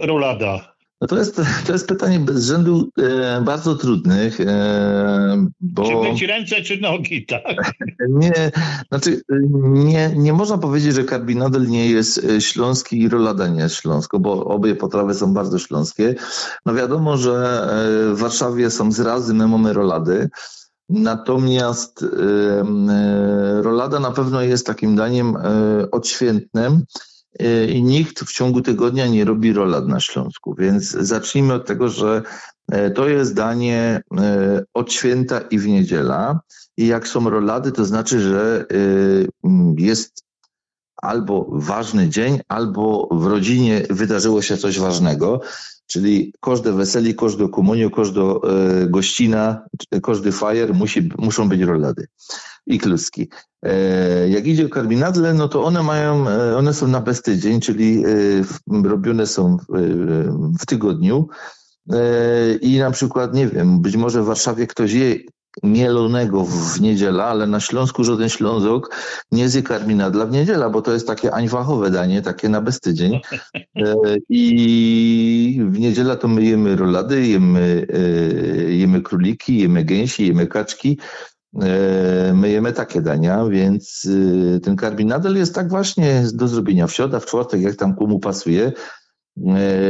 [0.00, 0.73] rolada?
[1.04, 5.84] No to jest, to jest pytanie bez rzędu e, bardzo trudnych, e, bo...
[5.84, 7.42] Czy być ręce, czy nogi, tak?
[8.08, 8.50] Nie,
[8.88, 9.22] znaczy
[9.70, 14.18] nie, nie można powiedzieć, że karbinadel nie jest e, śląski i rolada nie jest śląsko,
[14.18, 16.14] bo obie potrawy są bardzo śląskie.
[16.66, 17.66] No wiadomo, że
[18.10, 20.28] e, w Warszawie są zrazy, my mamy rolady,
[20.88, 22.62] Natomiast e,
[23.62, 25.36] rolada na pewno jest takim daniem
[25.92, 26.84] odświętnym
[27.68, 30.54] i nikt w ciągu tygodnia nie robi rolad na Śląsku.
[30.58, 32.22] Więc zacznijmy od tego, że
[32.94, 34.02] to jest danie
[34.74, 36.40] od święta i w niedziela.
[36.76, 38.66] I jak są rolady, to znaczy, że
[39.78, 40.24] jest
[40.96, 45.40] albo ważny dzień, albo w rodzinie wydarzyło się coś ważnego.
[45.86, 48.36] Czyli każde weseli, każde komunio, każda e,
[48.88, 49.62] gościna,
[50.02, 52.06] każdy fajer musi, muszą być rolady
[52.66, 53.28] i kluski.
[53.62, 57.60] E, jak idzie o karbinadle, no to one mają, e, one są na bez tydzień,
[57.60, 58.04] czyli
[58.84, 59.56] robione są
[60.60, 61.28] w tygodniu.
[62.60, 65.16] I na przykład, nie wiem, być może w Warszawie ktoś je
[65.62, 68.96] mielonego w niedzielę, ale na Śląsku żaden Ślązok
[69.32, 73.20] nie zje karminadla w niedzielę, bo to jest takie ańwachowe danie, takie na bestydzień.
[73.54, 73.94] E,
[74.28, 80.98] I w niedzielę to my jemy rolady, jemy, e, jemy króliki, jemy gęsi, jemy kaczki.
[81.62, 84.08] E, my jemy takie dania, więc
[84.62, 88.72] ten karbinadel jest tak właśnie do zrobienia w środę, w czwartek, jak tam komu pasuje.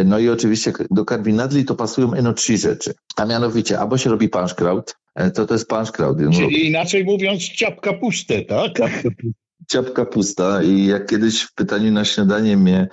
[0.04, 4.28] No i oczywiście do karbinadli to pasują eno trzy rzeczy, a mianowicie albo się robi
[4.28, 6.32] panszkraut, E, to to jest pan Klaudium.
[6.32, 8.72] Czyli inaczej mówiąc ciapka puste, tak?
[9.72, 12.88] Ciapka pusta i jak kiedyś w pytaniu na śniadanie mnie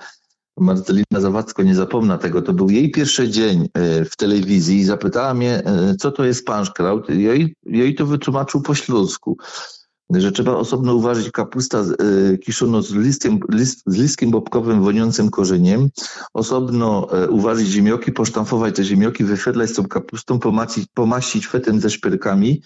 [0.62, 1.74] Marcelina Zawadzko, nie
[2.20, 6.24] tego, to był jej pierwszy dzień e, w telewizji i zapytała mnie, e, co to
[6.24, 7.08] jest panszkraut.
[7.08, 9.36] Jej, jej to wytłumaczył po śląsku
[10.20, 15.88] że trzeba osobno uważać kapusta e, kiszono z, listkiem, list, z listkiem bobkowym woniącym korzeniem,
[16.34, 21.90] osobno e, uważać ziemioki, posztamfować te ziemioki, wyświetlać z tą kapustą, pomacić, pomaścić fetem ze
[21.90, 22.62] szpyrkami,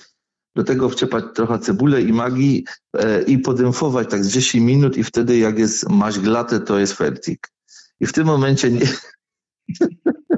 [0.56, 2.64] do tego wciepać trochę cebulę i magii
[2.96, 7.55] e, i podęfować tak z 10 minut i wtedy jak jest maźglate, to jest fertik.
[8.00, 8.86] I w tym momencie nie,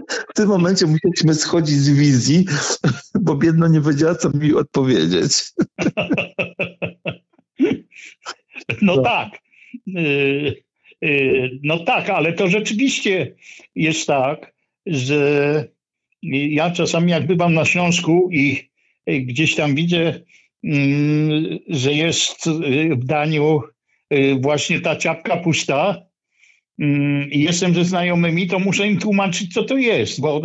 [0.30, 2.44] w tym momencie musieliśmy schodzić z wizji,
[3.20, 5.32] bo biedno nie wiedziała, co mi odpowiedzieć.
[8.82, 9.38] No tak.
[9.96, 10.54] Y,
[11.04, 13.34] y, no tak, ale to rzeczywiście
[13.74, 14.54] jest tak,
[14.86, 15.64] że
[16.22, 18.70] ja czasami jak bywam na Śląsku i
[19.06, 20.20] gdzieś tam widzę,
[20.64, 22.50] mm, że jest
[22.90, 23.62] w daniu
[24.14, 26.07] y, właśnie ta ciapka pusta
[27.30, 30.42] i jestem ze znajomymi, to muszę im tłumaczyć, co to jest, bo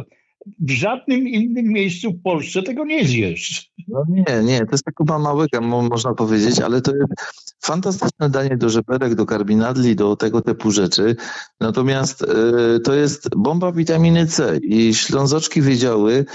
[0.59, 3.71] w żadnym innym miejscu w Polsce tego nie zjesz.
[3.87, 7.13] No nie, nie, to jest taka małego, można powiedzieć, ale to jest
[7.61, 11.15] fantastyczne danie do żeberek, do karbinadli, do tego typu rzeczy.
[11.59, 16.25] Natomiast y, to jest bomba witaminy C i ślązoczki wiedziały,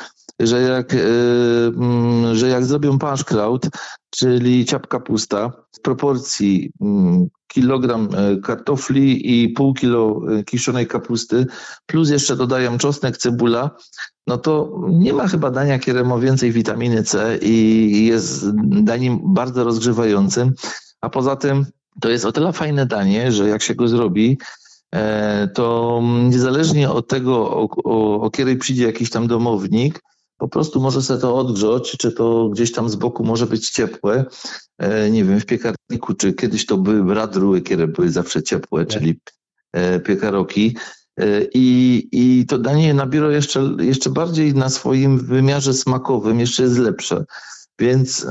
[0.40, 0.98] że jak, y,
[1.76, 3.66] mm, że jak zrobią paszkraut,
[4.10, 11.46] czyli ciapka pusta, w proporcji mm, kilogram y, kartofli i pół kilo kiszonej kapusty,
[11.86, 13.70] plus jeszcze dodają czosnek, cebula,
[14.26, 19.64] no to nie ma chyba dania, które ma więcej witaminy C i jest daniem bardzo
[19.64, 20.54] rozgrzewającym.
[21.00, 21.66] A poza tym
[22.00, 24.38] to jest o tyle fajne danie, że jak się go zrobi,
[24.94, 30.02] e, to niezależnie od tego, o, o, o której przyjdzie jakiś tam domownik,
[30.38, 34.24] po prostu może sobie to odgrzać, czy to gdzieś tam z boku może być ciepłe.
[34.78, 39.20] E, nie wiem, w piekarniku, czy kiedyś to były bradruły, które były zawsze ciepłe, czyli
[39.72, 40.76] e, piekaroki.
[41.54, 47.24] I, I to danie nabiera jeszcze, jeszcze bardziej na swoim wymiarze smakowym, jeszcze jest lepsze.
[47.78, 48.26] Więc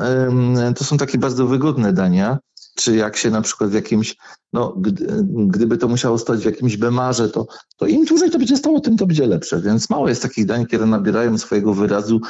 [0.75, 2.37] to są takie bardzo wygodne dania
[2.77, 4.15] czy jak się na przykład w jakimś,
[4.53, 5.07] no gdy,
[5.47, 8.97] gdyby to musiało stać w jakimś bemarze, to, to im dłużej to będzie stało, tym
[8.97, 9.61] to będzie lepsze.
[9.61, 12.21] Więc mało jest takich dań, które nabierają swojego wyrazu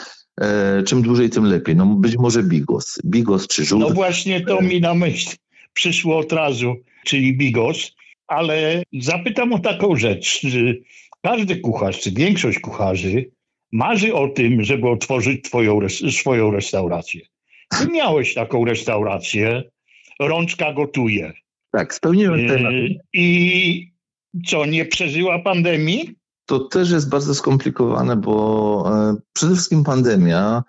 [0.41, 1.75] e, czym dłużej, tym lepiej.
[1.75, 3.81] No być może bigos, bigos czy żółt.
[3.81, 5.36] No właśnie to mi na myśl
[5.73, 7.91] przyszło od razu, czyli bigos,
[8.27, 10.41] ale zapytam o taką rzecz.
[11.21, 13.31] Każdy kucharz, czy większość kucharzy
[13.71, 15.79] marzy o tym, żeby otworzyć twoją,
[16.12, 17.21] swoją restaurację.
[17.69, 19.63] Ty miałeś taką restaurację,
[20.19, 21.34] rączka gotuje.
[21.71, 22.65] Tak, spełniłem ten.
[23.13, 23.91] I
[24.47, 26.15] co, nie przeżyła pandemii?
[26.45, 30.63] To też jest bardzo skomplikowane, bo e, przede wszystkim pandemia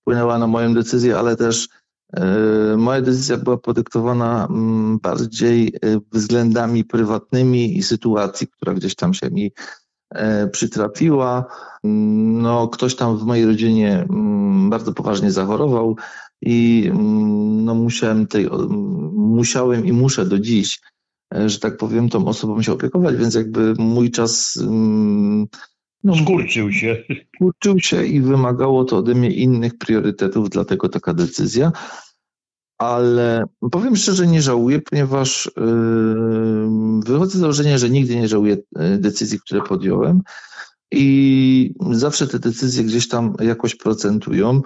[0.00, 1.68] wpłynęła na moją decyzję, ale też
[2.16, 2.24] e,
[2.76, 9.30] moja decyzja była podyktowana mm, bardziej e, względami prywatnymi i sytuacji, która gdzieś tam się
[9.30, 9.52] mi
[10.52, 11.44] przytrafiła.
[11.84, 15.96] No, ktoś tam w mojej rodzinie mm, bardzo poważnie zachorował
[16.42, 18.48] i mm, no, musiałem, tej,
[19.12, 20.80] musiałem i muszę do dziś,
[21.34, 25.46] e, że tak powiem, tą osobą się opiekować, więc jakby mój czas mm,
[26.04, 27.04] no, skurczył się.
[27.34, 31.72] Skurczył się i wymagało to ode mnie innych priorytetów, dlatego taka decyzja.
[32.78, 38.98] Ale powiem szczerze, nie żałuję, ponieważ yy, wychodzę z założenia, że nigdy nie żałuję e,
[38.98, 40.22] decyzji, które podjąłem
[40.90, 44.62] i zawsze te decyzje gdzieś tam jakoś procentują.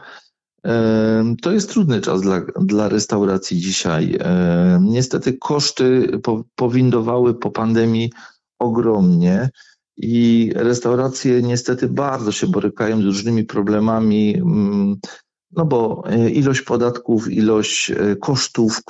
[1.42, 4.18] To jest trudny czas dla, dla restauracji dzisiaj.
[4.80, 6.10] Niestety koszty
[6.54, 8.12] powindowały po pandemii
[8.58, 9.50] ogromnie
[9.96, 14.96] i restauracje niestety bardzo się borykają z różnymi problemami, mm,
[15.50, 18.80] no bo e, ilość podatków, ilość e, kosztów,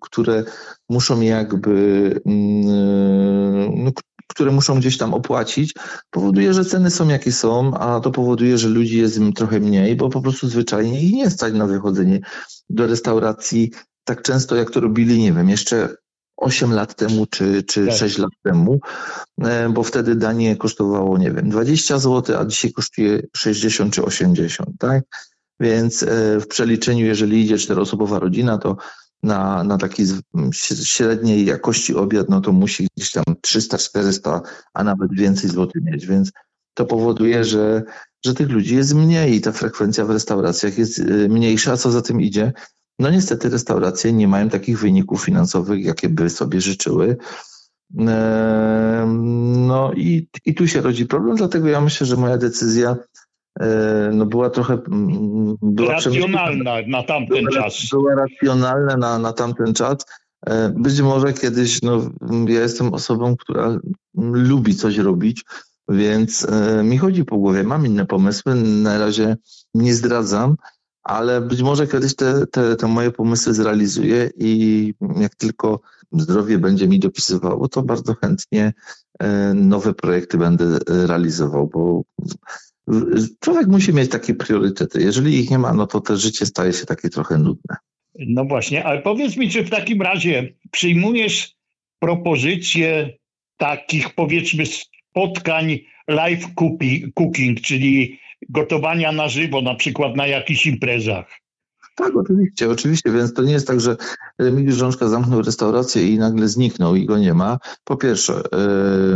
[0.00, 0.44] które
[0.88, 3.90] muszą jakby, mm, no,
[4.26, 5.74] które muszą gdzieś tam opłacić,
[6.10, 9.96] powoduje, że ceny są jakie są, a to powoduje, że ludzi jest im trochę mniej,
[9.96, 12.20] bo po prostu zwyczajnie ich nie stać na wychodzenie
[12.70, 13.70] do restauracji
[14.04, 15.94] tak często, jak to robili, nie wiem, jeszcze
[16.36, 17.96] 8 lat temu czy, czy tak.
[17.96, 18.80] 6 lat temu,
[19.42, 24.70] e, bo wtedy danie kosztowało, nie wiem, 20 zł, a dzisiaj kosztuje 60 czy 80,
[24.78, 25.04] tak?
[25.60, 26.04] więc
[26.40, 28.76] w przeliczeniu, jeżeli idzie czteroosobowa rodzina, to
[29.22, 30.04] na, na taki
[30.82, 34.42] średniej jakości obiad, no to musi gdzieś tam 300, 400,
[34.74, 36.32] a nawet więcej złotych mieć, więc
[36.74, 37.82] to powoduje, że,
[38.24, 41.90] że tych ludzi jest mniej i ta frekwencja w restauracjach jest y, mniejsza, a co
[41.90, 42.52] za tym idzie?
[42.98, 47.16] No niestety restauracje nie mają takich wyników finansowych, jakie by sobie życzyły.
[49.68, 52.96] No i, i tu się rodzi problem, dlatego ja myślę, że moja decyzja
[54.12, 54.74] no była trochę...
[54.74, 57.88] Mm, była racjonalna na tamten była, czas.
[57.90, 59.96] Była racjonalna na, na tamten czas.
[60.46, 62.10] E, być może kiedyś, no
[62.48, 63.78] ja jestem osobą, która
[64.14, 65.44] lubi coś robić,
[65.88, 69.36] więc e, mi chodzi po głowie, mam inne pomysły, na razie
[69.74, 70.56] nie zdradzam,
[71.02, 75.80] ale być może kiedyś te, te, te moje pomysły zrealizuję i jak tylko
[76.12, 78.72] zdrowie będzie mi dopisywało, to bardzo chętnie
[79.18, 82.02] e, nowe projekty będę realizował, bo
[83.40, 85.02] człowiek musi mieć takie priorytety.
[85.02, 87.76] Jeżeli ich nie ma, no to te życie staje się takie trochę nudne.
[88.18, 91.54] No właśnie, ale powiedz mi, czy w takim razie przyjmujesz
[91.98, 93.16] propozycje
[93.56, 96.46] takich powiedzmy spotkań live
[97.14, 98.18] cooking, czyli
[98.48, 101.40] gotowania na żywo, na przykład na jakichś imprezach.
[101.96, 103.96] Tak, oczywiście, oczywiście, więc to nie jest tak, że
[104.38, 107.58] Remigiusz Rzączka zamknął restaurację i nagle zniknął i go nie ma.
[107.84, 108.42] Po pierwsze,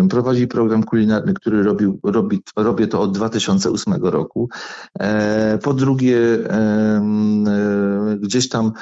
[0.02, 1.86] yy, prowadzi program kulinarny, który robi,
[2.56, 4.48] robię to od 2008 roku.
[5.00, 5.06] Yy,
[5.62, 8.72] po drugie, yy, gdzieś tam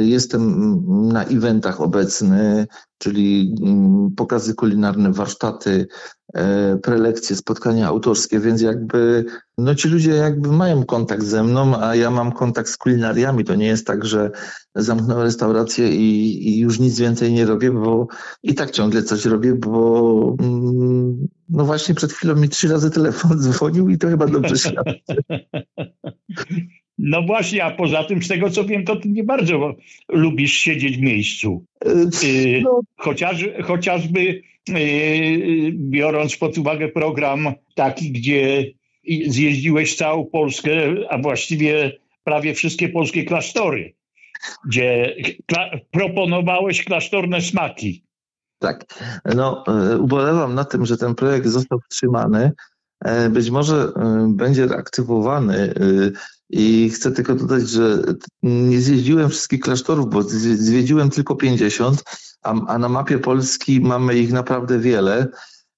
[0.00, 2.66] jestem na eventach obecny,
[3.02, 5.86] czyli mm, pokazy kulinarne, warsztaty,
[6.34, 9.24] E, prelekcje, spotkania autorskie, więc jakby
[9.58, 13.44] no ci ludzie jakby mają kontakt ze mną, a ja mam kontakt z kulinariami.
[13.44, 14.30] To nie jest tak, że
[14.74, 18.06] zamknąłem restaurację i, i już nic więcej nie robię, bo
[18.42, 23.38] i tak ciągle coś robię, bo mm, no właśnie przed chwilą mi trzy razy telefon
[23.42, 25.16] dzwonił i to chyba dobrze świadczy.
[27.04, 29.74] No właśnie, a poza tym, z tego co wiem, to ty nie bardzo
[30.08, 31.64] lubisz siedzieć w miejscu.
[32.24, 32.80] Y, no.
[32.96, 38.72] Chociaż, chociażby Y, biorąc pod uwagę program taki, gdzie
[39.26, 40.70] zjeździłeś całą Polskę,
[41.10, 41.92] a właściwie
[42.24, 43.94] prawie wszystkie polskie klasztory,
[44.66, 48.04] gdzie kla proponowałeś klasztorne smaki.
[48.58, 48.84] Tak.
[49.36, 52.52] No, y, ubolewam na tym, że ten projekt został wstrzymany.
[53.04, 53.92] E, być może
[54.28, 55.74] będzie reaktywowany
[56.52, 58.02] i chcę tylko dodać, że
[58.42, 62.04] nie zjeździłem wszystkich klasztorów, bo zwiedziłem tylko 50,
[62.42, 65.28] a, a na mapie Polski mamy ich naprawdę wiele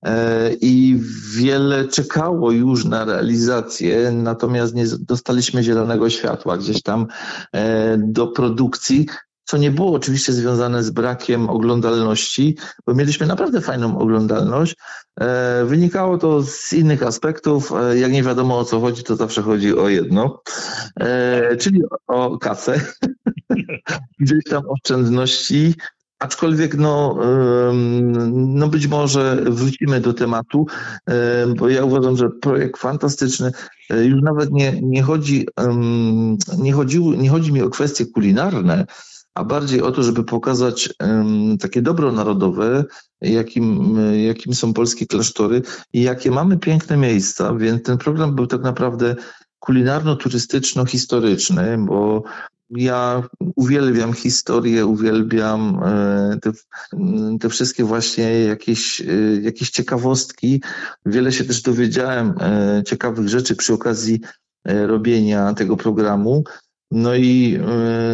[0.04, 1.00] e, i
[1.36, 7.06] wiele czekało już na realizację, natomiast nie dostaliśmy zielonego światła gdzieś tam
[7.52, 9.06] e, do produkcji,
[9.44, 14.76] co nie było oczywiście związane z brakiem oglądalności, bo mieliśmy naprawdę fajną oglądalność.
[15.20, 17.72] E, wynikało to z innych aspektów.
[17.94, 20.42] Jak nie wiadomo o co chodzi, to zawsze chodzi o jedno,
[21.60, 22.80] czyli o kasę.
[24.20, 25.74] Gdzieś tam oszczędności,
[26.18, 27.18] Aczkolwiek no,
[28.32, 30.66] no być może wrócimy do tematu,
[31.56, 33.52] bo ja uważam, że projekt fantastyczny.
[33.90, 35.46] E, już nawet nie, nie, chodzi,
[36.58, 38.86] nie, chodziło, nie chodzi mi o kwestie kulinarne,
[39.34, 40.94] a bardziej o to, żeby pokazać
[41.60, 42.84] takie dobro narodowe,
[43.20, 43.96] jakim,
[44.26, 49.16] jakim są polskie klasztory i jakie mamy piękne miejsca, więc ten program był tak naprawdę
[49.60, 52.22] kulinarno-turystyczno-historyczny, bo
[52.70, 53.22] ja
[53.56, 56.52] uwielbiam historię, uwielbiam e, te,
[57.40, 59.04] te, wszystkie właśnie jakieś, e,
[59.42, 60.62] jakieś ciekawostki.
[61.06, 64.20] Wiele się też dowiedziałem e, ciekawych rzeczy przy okazji
[64.66, 66.44] robienia tego programu.
[66.90, 67.58] No i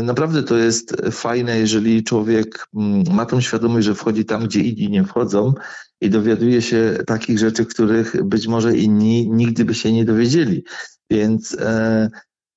[0.03, 2.67] naprawdę to jest fajne, jeżeli człowiek
[3.13, 5.55] ma tą świadomość, że wchodzi tam, gdzie inni nie wchodzą
[6.01, 10.65] i dowiaduje się takich rzeczy, których być może inni nigdy by się nie dowiedzieli.
[11.11, 11.57] Więc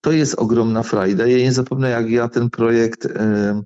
[0.03, 1.27] to jest ogromna frajda.
[1.27, 3.63] Ja nie zapomnę, jak ja ten projekt e,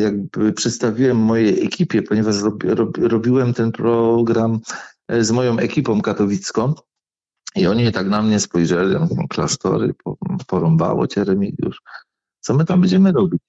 [0.00, 2.36] jakby przedstawiłem mojej ekipie, ponieważ
[2.98, 4.60] robiłem ten program
[5.08, 6.74] e, z moją ekipą katowicką
[7.56, 8.96] i oni tak na mnie spojrzeli,
[9.28, 9.94] klasztory,
[10.46, 11.82] porąbało cię Remigiusz.
[12.40, 13.42] Co my tam będziemy robić?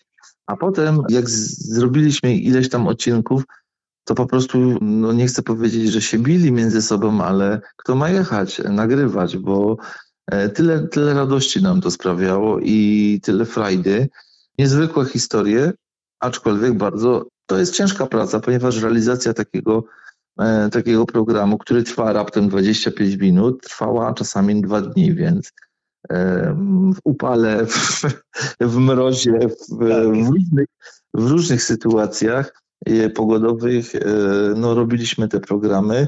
[0.46, 3.44] A potem, jak zrobiliśmy ileś tam odcinków,
[4.04, 8.10] to po prostu, no nie chcę powiedzieć, że się bili między sobą, ale kto ma
[8.10, 9.78] jechać, nagrywać, bo
[10.54, 14.10] tyle, tyle radości nam to sprawiało i tyle frajdy.
[14.60, 15.74] Niezwykłe historie,
[16.20, 19.84] aczkolwiek bardzo to jest ciężka praca, ponieważ realizacja takiego,
[20.40, 25.52] e, takiego programu, który trwa raptem 25 minut, trwała czasami dwa dni, więc
[26.10, 26.54] e,
[26.96, 28.02] w upale, w,
[28.60, 30.68] w mrozie, w, w, różnych,
[31.14, 32.62] w różnych sytuacjach
[33.16, 33.94] pogodowych
[34.56, 36.08] no, robiliśmy te programy.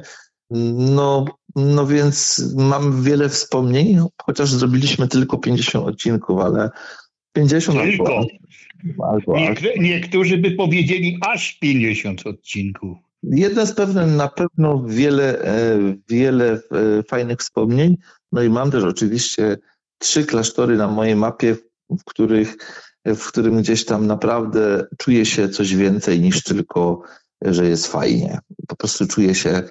[0.51, 1.25] No,
[1.57, 6.69] no więc mam wiele wspomnień, chociaż zrobiliśmy tylko 50 odcinków, ale
[7.33, 8.23] 50 tylko.
[8.79, 9.35] Albo, albo,
[9.79, 12.97] niektórzy by powiedzieli aż 50 odcinków.
[13.23, 15.79] Jedno z pewne, na pewno wiele, e,
[16.09, 16.59] wiele e,
[17.03, 17.97] fajnych wspomnień.
[18.31, 19.57] No i mam też oczywiście
[19.97, 21.55] trzy klasztory na mojej mapie,
[21.89, 22.57] w których,
[23.05, 27.01] w którym gdzieś tam naprawdę czuję się coś więcej niż tylko,
[27.41, 28.39] że jest fajnie.
[28.67, 29.63] Po prostu czuję się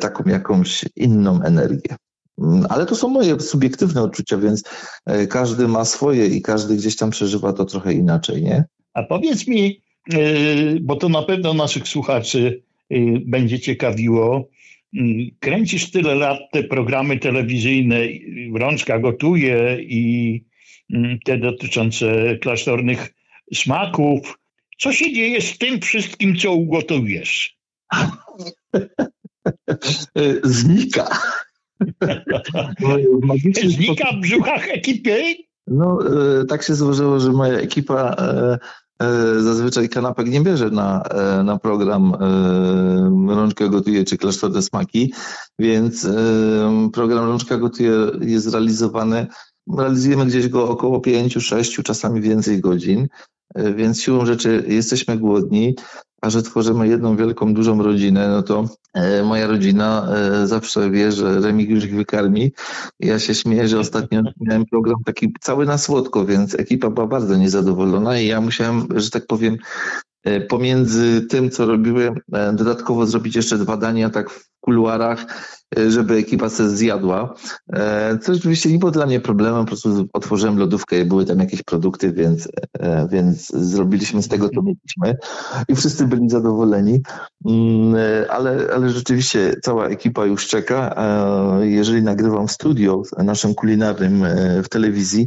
[0.00, 1.96] taką jakąś inną energię.
[2.42, 4.64] Mm, ale to są moje subiektywne odczucia, więc
[5.28, 8.64] każdy ma swoje i każdy gdzieś tam przeżywa to trochę inaczej, nie?
[8.94, 9.80] A powiedz mi,
[10.80, 12.62] bo to na pewno naszych słuchaczy
[13.26, 14.48] będzie ciekawiło.
[14.94, 18.00] Mm, kręcisz tyle lat te programy telewizyjne,
[18.54, 20.44] Rączka gotuje i
[20.94, 23.14] mm, te dotyczące klasztornych
[23.54, 24.38] smaków.
[24.78, 27.56] Co się dzieje z tym wszystkim, co ugotujesz?
[30.44, 31.08] Znika.
[33.64, 35.22] Znika w brzuchach ekipy?
[35.66, 35.98] No,
[36.40, 38.58] e, tak się złożyło, że moja ekipa e,
[39.02, 45.12] E, zazwyczaj kanapek nie bierze na, e, na program e, Rączka Gotuje czy Klasztorne Smaki,
[45.58, 46.08] więc
[46.92, 49.26] program Rączka Gotuje jest realizowany,
[49.78, 53.08] realizujemy gdzieś go około 5, 6, czasami więcej godzin,
[53.76, 55.74] więc siłą rzeczy jesteśmy głodni
[56.26, 58.64] a że tworzymy jedną wielką, dużą rodzinę, no to
[58.94, 62.52] e, moja rodzina e, zawsze wie, że Remigiusz ich wykarmi.
[63.00, 67.36] Ja się śmieję, że ostatnio miałem program taki cały na słodko, więc ekipa była bardzo
[67.36, 69.58] niezadowolona i ja musiałem, że tak powiem, e,
[70.48, 72.14] pomiędzy tym, co robiły,
[72.52, 75.26] dodatkowo zrobić jeszcze dwa dania tak w kuluarach,
[75.78, 77.34] e, żeby ekipa se zjadła.
[77.72, 81.38] E, co oczywiście nie było dla mnie problemem, po prostu otworzyłem lodówkę i były tam
[81.38, 82.48] jakieś produkty, więc,
[82.78, 85.26] e, więc zrobiliśmy z tego, co mieliśmy
[85.68, 87.00] i wszyscy byli zadowoleni.
[87.46, 87.94] Mm,
[88.28, 90.94] ale, ale rzeczywiście cała ekipa już czeka.
[91.60, 94.24] Jeżeli nagrywam studio naszym kulinarnym
[94.64, 95.26] w telewizji,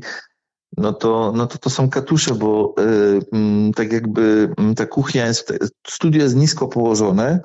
[0.77, 5.53] no to, no to to są katusze, bo y, tak jakby ta kuchnia jest,
[5.87, 7.39] studio jest nisko położone,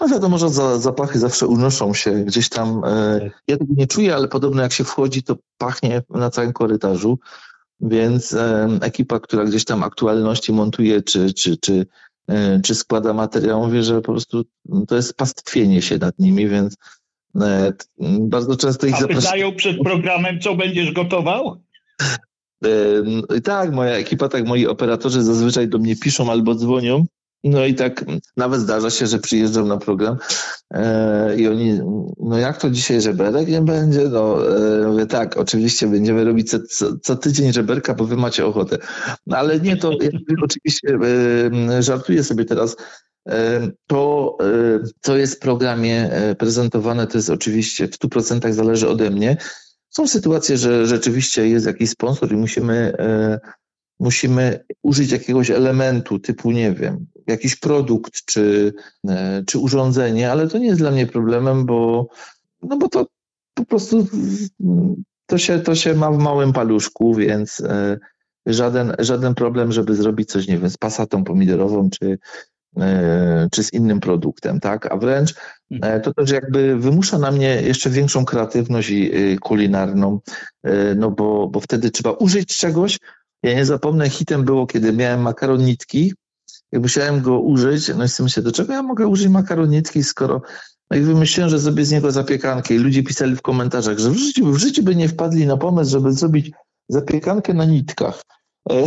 [0.00, 2.82] no wiadomo, że za, zapachy zawsze unoszą się gdzieś tam.
[2.84, 7.18] E, ja tego nie czuję, ale podobno jak się wchodzi, to pachnie na całym korytarzu.
[7.80, 11.86] Więc e, ekipa, która gdzieś tam aktualności montuje, czy, czy, czy,
[12.28, 14.44] e, czy składa materiał, mówi, że po prostu
[14.88, 16.76] to jest pastwienie się nad nimi, więc
[18.20, 19.20] bardzo często ich zapraszają.
[19.22, 21.60] pytają przed programem, co będziesz gotował?
[22.64, 27.04] E, tak, moja ekipa, tak moi operatorzy zazwyczaj do mnie piszą albo dzwonią
[27.44, 28.04] no i tak
[28.36, 30.16] nawet zdarza się, że przyjeżdżam na program
[30.74, 31.80] e, i oni,
[32.20, 34.08] no jak to dzisiaj żeberek nie będzie?
[34.08, 38.46] No e, mówię tak, oczywiście będziemy robić co, co, co, tydzień żeberka, bo wy macie
[38.46, 38.78] ochotę.
[39.26, 40.10] No ale nie, to ja
[40.42, 40.98] oczywiście
[41.80, 42.76] żartuję sobie teraz.
[43.86, 44.36] To,
[45.00, 49.36] co jest w programie e, prezentowane, to jest oczywiście w 100% zależy ode mnie.
[49.90, 52.92] Są sytuacje, że rzeczywiście jest jakiś sponsor i musimy
[54.00, 58.72] musimy użyć jakiegoś elementu typu, nie wiem, jakiś produkt czy,
[59.08, 62.08] e, czy urządzenie, ale to nie jest dla mnie problemem, bo,
[62.62, 63.06] no bo to
[63.54, 64.06] po prostu
[65.26, 67.98] to się, to się ma w małym paluszku, więc e,
[68.46, 72.18] żaden, żaden problem, żeby zrobić coś, nie wiem, z pasatą pomidorową czy,
[72.76, 74.92] e, czy z innym produktem, tak?
[74.92, 75.34] A wręcz.
[76.02, 78.92] To też jakby wymusza na mnie jeszcze większą kreatywność
[79.40, 80.20] kulinarną,
[80.96, 82.98] no bo, bo wtedy trzeba użyć czegoś,
[83.42, 86.12] ja nie zapomnę, hitem było, kiedy miałem makaronitki.
[86.72, 90.42] Jak musiałem go użyć, no i sobie myślę, do czego ja mogę użyć makaronitki, skoro...
[90.90, 94.16] No i wymyśliłem, że zrobię z niego zapiekankę i ludzie pisali w komentarzach, że w
[94.16, 96.50] życiu, w życiu by nie wpadli na pomysł, żeby zrobić
[96.88, 98.22] zapiekankę na nitkach.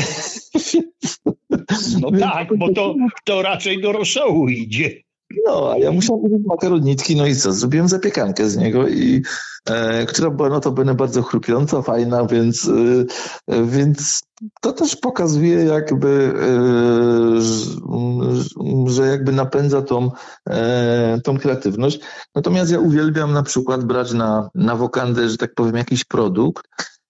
[2.02, 5.02] No tak, bo to, to raczej do rosołu idzie.
[5.46, 7.54] No, a ja musiałem użyć makaronitki, no i co?
[7.54, 9.24] Zrobiłem zapiekankę z niego, i,
[9.70, 12.70] e, która była notabene bardzo chrupiąca, fajna, więc,
[13.48, 14.22] e, więc
[14.62, 16.52] to też pokazuje jakby, e,
[18.90, 20.12] że jakby napędza tą,
[20.50, 22.00] e, tą kreatywność.
[22.36, 26.68] Natomiast ja uwielbiam na przykład brać na, na wokandę, że tak powiem, jakiś produkt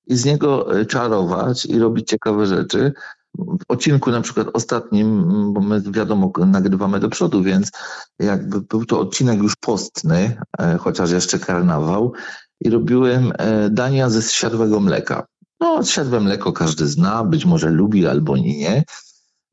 [0.08, 2.94] i z niego e, czarować i robić ciekawe rzeczy
[3.38, 7.72] w odcinku na przykład ostatnim, bo my wiadomo, nagrywamy do przodu, więc
[8.20, 12.14] jakby był to odcinek już postny, e, chociaż jeszcze karnawał
[12.62, 15.26] i robiłem e, dania ze siadłego mleka.
[15.60, 18.84] No, siadłe mleko każdy zna, być może lubi albo nie.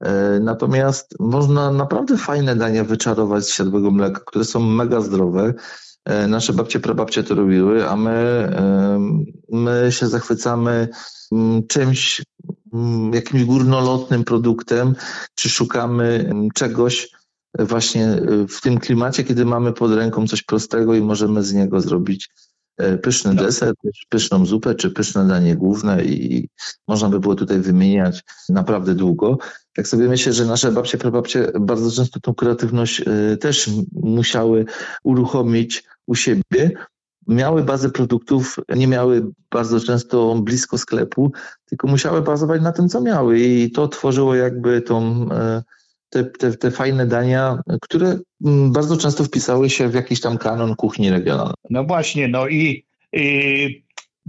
[0.01, 5.55] E, natomiast można naprawdę fajne dania wyczarować z siadłego mleka, które są mega zdrowe.
[6.29, 8.49] Nasze babcie, prababcie to robiły, a my,
[9.53, 10.89] my się zachwycamy
[11.69, 12.48] czymś, Mm,
[13.13, 14.95] jakimś górnolotnym produktem,
[15.35, 17.09] czy szukamy mm, czegoś,
[17.59, 22.31] właśnie w tym klimacie, kiedy mamy pod ręką coś prostego i możemy z niego zrobić
[23.03, 23.43] pyszny no.
[23.43, 23.75] deser,
[24.09, 26.49] pyszną zupę czy pyszne danie główne i
[26.89, 29.39] można by było tutaj wymieniać naprawdę długo.
[29.75, 33.03] Tak sobie myślę, że nasze babcie, prababcie bardzo często tą kreatywność
[33.41, 34.65] też musiały
[35.03, 36.71] uruchomić u siebie,
[37.29, 41.33] miały bazę produktów, nie miały bardzo często blisko sklepu,
[41.65, 45.63] tylko musiały bazować na tym, co miały i to tworzyło jakby tą, e,
[46.11, 50.77] te, te, te fajne dania, które mm, bardzo często wpisały się w jakiś tam kanon
[50.77, 51.55] kuchni regionalnej.
[51.71, 53.85] No właśnie, no i, i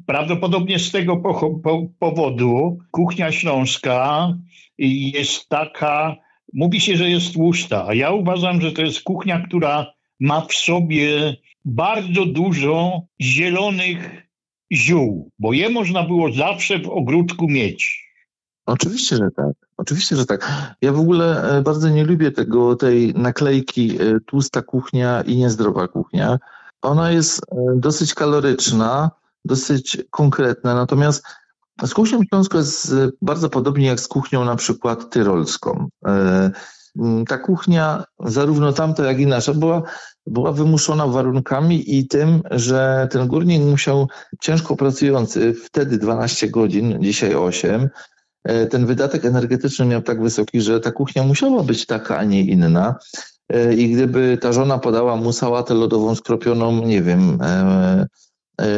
[0.05, 4.29] prawdopodobnie z tego po, po, powodu kuchnia śląska
[4.77, 6.15] jest taka,
[6.53, 10.53] mówi się, że jest tłusta, a ja uważam, że to jest kuchnia, która ma w
[10.53, 14.27] sobie bardzo dużo zielonych
[14.73, 18.09] ziół, bo je można było zawsze w ogródku mieć.
[18.65, 19.53] Oczywiście, że tak.
[19.77, 20.51] Oczywiście, że tak.
[20.81, 25.87] Ja w ogóle e, bardzo nie lubię tego, tej naklejki e, tłusta kuchnia i niezdrowa
[25.87, 26.39] kuchnia.
[26.81, 29.11] Ona jest e, dosyć kaloryczna,
[29.45, 31.23] dosyć konkretna, natomiast
[31.85, 35.89] z kuchnią śląską jest bardzo podobnie jak z kuchnią na przykład tyrolską.
[36.97, 39.81] Mm, ta kuchnia, zarówno tamta, jak i nasza, była,
[40.27, 44.07] była wymuszona warunkami i tym, że ten górnik musiał
[44.41, 47.89] ciężko pracujący, wtedy 12 godzin, dzisiaj 8,
[48.43, 52.41] e, ten wydatek energetyczny miał tak wysoki, że ta kuchnia musiała być taka, a nie
[52.41, 52.95] inna.
[53.49, 58.05] E, I gdyby ta żona podała mu sałatę lodową skropioną, nie wiem, e,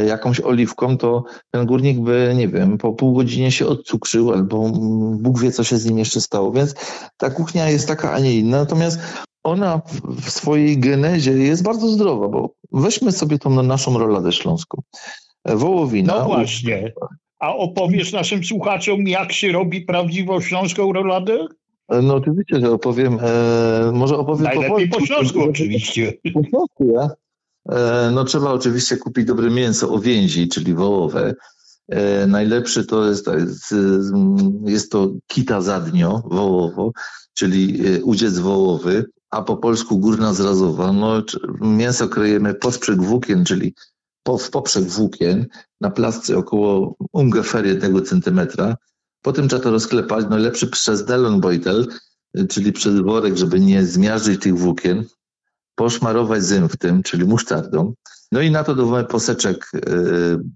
[0.08, 4.70] jakąś oliwką, to ten górnik by, nie wiem, po pół godzinie się odcukrzył, albo
[5.20, 6.52] Bóg wie, co się z nim jeszcze stało.
[6.52, 6.76] Więc
[7.18, 8.58] ta kuchnia jest taka, a nie inna.
[8.58, 9.00] Natomiast
[9.44, 9.82] ona
[10.22, 14.82] w swojej genezie jest bardzo zdrowa, bo weźmy sobie tą naszą roladę śląską.
[15.44, 16.16] E, wołowina.
[16.20, 16.94] No właśnie.
[17.40, 21.48] A opowiesz naszym słuchaczom, jak się robi prawdziwą śląską roladę?
[21.90, 23.20] E, no oczywiście, że opowiem.
[23.22, 26.14] E, może opowiem Najlepiej po, po śląsku oczywiście.
[26.34, 27.10] Po śląsku, ja?
[27.70, 31.36] E, no trzeba oczywiście kupić dobre mięso owięzi, czyli wołowe.
[31.88, 33.34] E, najlepszy to jest, to
[34.66, 36.92] jest, to kita zadnio, wołowo,
[37.34, 40.94] czyli e, udziec wołowy, a po polsku górna zrazowa.
[40.94, 41.24] No,
[41.62, 43.76] mięso krojemy posprzek włókien, czyli
[44.24, 45.46] po, w poprzek włókien
[45.82, 48.78] na plasce około ungefähr jednego centymetra.
[49.22, 51.88] Potem trzeba to rozklepać, najlepszy przez delonbeutel,
[52.50, 55.06] czyli przez worek, żeby nie zmiażdżyć tych włókien
[55.76, 57.94] poszmarować zymftem, czyli musztardą.
[58.32, 59.80] No i na to dodawamy poseczek e,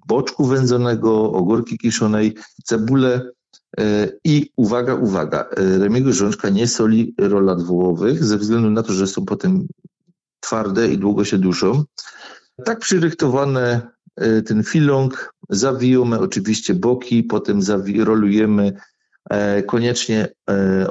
[0.08, 3.32] boczku wędzonego, ogórki kiszonej, cebulę
[3.80, 8.94] e, i uwaga, uwaga, e, Remiego Rzączka nie soli rolat wołowych ze względu na to,
[8.94, 9.68] że są potem
[10.40, 11.84] twarde i długo się duszą.
[12.66, 13.82] Tak przyrychtowane
[14.46, 17.60] ten filong zawijamy oczywiście boki, potem
[18.04, 18.74] rolujemy,
[19.68, 20.28] koniecznie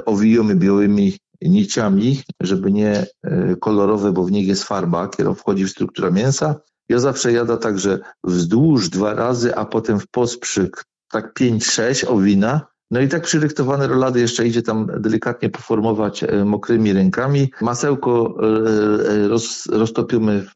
[0.05, 5.69] owijamy białymi niciami, żeby nie e, kolorowe, bo w nich jest farba, kiedy wchodzi w
[5.69, 6.55] strukturę mięsa.
[6.89, 12.67] Ja zawsze jada także wzdłuż dwa razy, a potem w posprzyk tak 5-6 owina.
[12.91, 17.51] No i tak przyryktowane rolady jeszcze idzie tam delikatnie poformować e, mokrymi rękami.
[17.61, 20.53] Masełko e, roz, roztopimy w,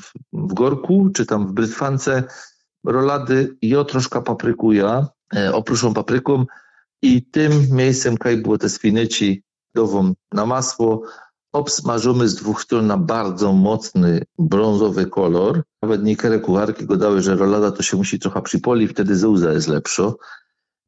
[0.00, 2.22] w, w, gorku, czy tam w brytwance.
[2.86, 5.08] Rolady jo troszkę paprykuja,
[5.52, 6.44] oprószą papryką
[7.04, 9.42] i tym miejscem kaj było te swineci
[10.32, 11.02] na masło,
[11.52, 15.62] obsmażymy z dwóch stron na bardzo mocny brązowy kolor.
[15.82, 19.68] Nawet niektóre kucharki go dały, że rolada to się musi trochę przypolić, wtedy zeuza jest
[19.68, 20.12] lepsza.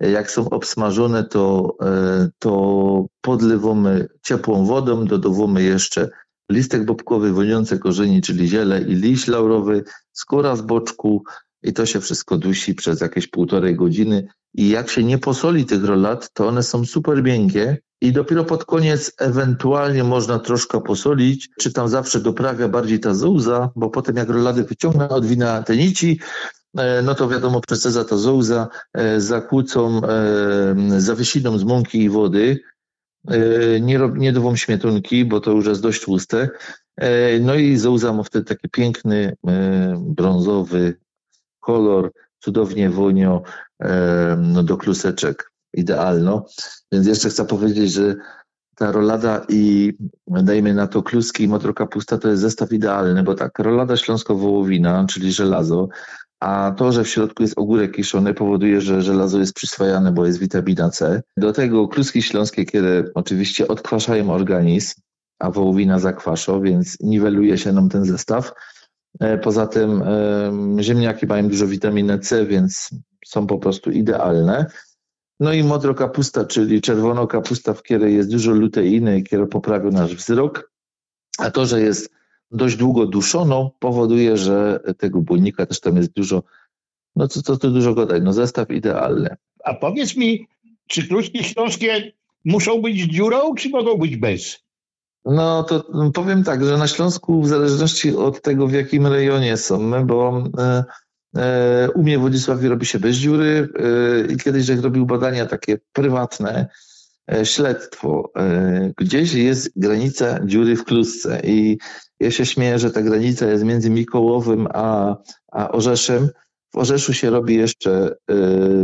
[0.01, 6.09] Jak są obsmażone, to, e, to podlewamy ciepłą wodą, dodawamy jeszcze
[6.51, 11.25] listek bobkowy, woniące korzeni, czyli ziele i liść laurowy, skóra z boczku
[11.67, 14.29] i to się wszystko dusi przez jakieś półtorej godziny.
[14.55, 18.65] I jak się nie posoli tych rolat, to one są super miękkie i dopiero pod
[18.65, 24.29] koniec ewentualnie można troszkę posolić, czy tam zawsze doprawia bardziej ta zouza, bo potem jak
[24.29, 26.21] rolady wyciągnę od wina te nici,
[26.79, 32.61] e, no to wiadomo, przeceza ta zouza e, zakłócą e, zawiesiną z mąki i wody,
[33.81, 36.49] nie, nie dową śmietunki, bo to już jest dość tłuste.
[37.41, 39.37] No i zouza ma wtedy taki piękny,
[39.99, 40.97] brązowy
[41.67, 43.43] kolor, cudownie wonio
[44.39, 46.47] no, do kluseczek idealno.
[46.93, 48.15] Więc jeszcze chcę powiedzieć, że
[48.77, 49.93] ta rolada i
[50.27, 55.33] dajmy na to kluski i motrokapusta to jest zestaw idealny, bo tak, rolada śląsko-wołowina, czyli
[55.33, 55.89] żelazo,
[56.41, 60.39] a to, że w środku jest ogórek kiszony powoduje, że żelazo jest przyswajane, bo jest
[60.39, 61.23] witamina C.
[61.37, 65.01] Do tego kluski śląskie, kiedy oczywiście odkwaszają organizm,
[65.39, 68.53] a wołowina zakwasza, więc niweluje się nam ten zestaw.
[69.21, 70.03] E, poza tym
[70.81, 72.91] ziemniaki mają dużo witaminy C, więc
[73.27, 74.67] są po prostu idealne.
[75.41, 80.15] No i modro kapusta, czyli czerwono kapusta, w której jest dużo luteiny która poprawia nasz
[80.15, 80.73] wzrok.
[81.39, 82.11] A to, że jest
[82.51, 86.43] dość długo duszoną, powoduje, że tego błonnika też tam jest dużo.
[87.17, 89.37] No co to, to dużo gadać, no zestaw idealny.
[89.65, 90.47] A powiedz mi,
[90.87, 92.13] czy kluski śląskie
[92.45, 94.66] muszą być dziurą, czy mogą być bez?
[95.27, 100.07] No to powiem tak, że na Śląsku w zależności od tego, w jakim rejonie są,
[100.07, 100.85] bo e,
[101.37, 105.47] e, u mnie w Władysławie robi się bez dziury e, i kiedyś jak robił badania
[105.47, 106.69] takie prywatne,
[107.33, 111.79] e, śledztwo, e, gdzieś jest granica dziury w klusce i
[112.21, 115.17] ja się śmieję, że ta granica jest między Mikołowym a,
[115.53, 116.29] a Orzeszem.
[116.75, 118.35] W Orzeszu się robi jeszcze e,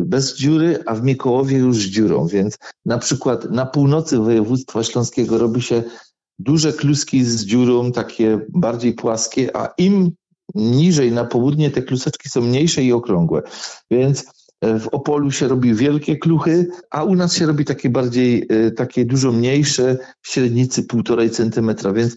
[0.05, 5.39] bez dziury, a w Mikołowie już z dziurą, więc na przykład na północy województwa śląskiego
[5.39, 5.83] robi się
[6.43, 10.11] duże kluski z dziurą, takie bardziej płaskie, a im
[10.55, 13.43] niżej na południe te kluseczki są mniejsze i okrągłe.
[13.91, 14.25] Więc
[14.61, 18.71] e, w Opolu się robi wielkie kluchy, a u nas się robi takie bardziej, e,
[18.71, 22.17] takie dużo mniejsze, średnicy półtorej centymetra, więc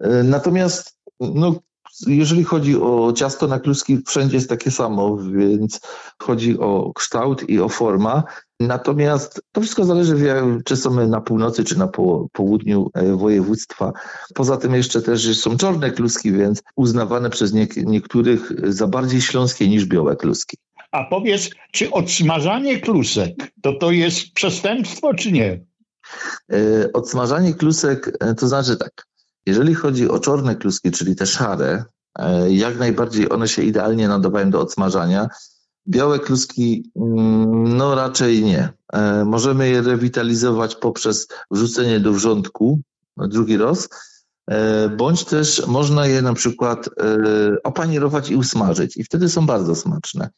[0.00, 1.60] e, natomiast no,
[2.06, 5.80] jeżeli chodzi o ciasto na kluski, wszędzie jest takie samo, więc
[6.18, 8.22] chodzi o kształt i o forma.
[8.66, 10.16] Natomiast to wszystko zależy,
[10.64, 11.88] czy są na północy, czy na
[12.32, 13.92] południu e, województwa.
[14.34, 19.86] Poza tym jeszcze też są czarne kluski, więc uznawane przez niektórych za bardziej śląskie niż
[19.86, 20.56] białe kluski.
[20.90, 25.60] A powiedz, czy odsmażanie klusek to to jest przestępstwo, czy nie?
[26.52, 29.06] E, odsmażanie klusek e, to znaczy tak.
[29.46, 31.84] Jeżeli chodzi o czarne kluski, czyli te szare,
[32.48, 35.28] jak najbardziej one się idealnie nadawają do odsmażania.
[35.88, 38.72] Białe kluski, mm, no raczej nie.
[38.92, 42.80] E, możemy je rewitalizować poprzez wrzucenie do wrzątku
[43.16, 43.88] drugi raz,
[44.50, 46.92] e, bądź też można je na przykład e,
[47.62, 50.30] opanierować i usmażyć i wtedy są bardzo smaczne.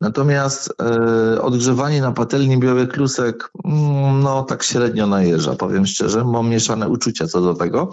[0.00, 0.74] Natomiast
[1.40, 7.26] odgrzewanie na patelni białych klusek, mm, no tak średnio najeżdża, powiem szczerze, mam mieszane uczucia
[7.26, 7.92] co do tego.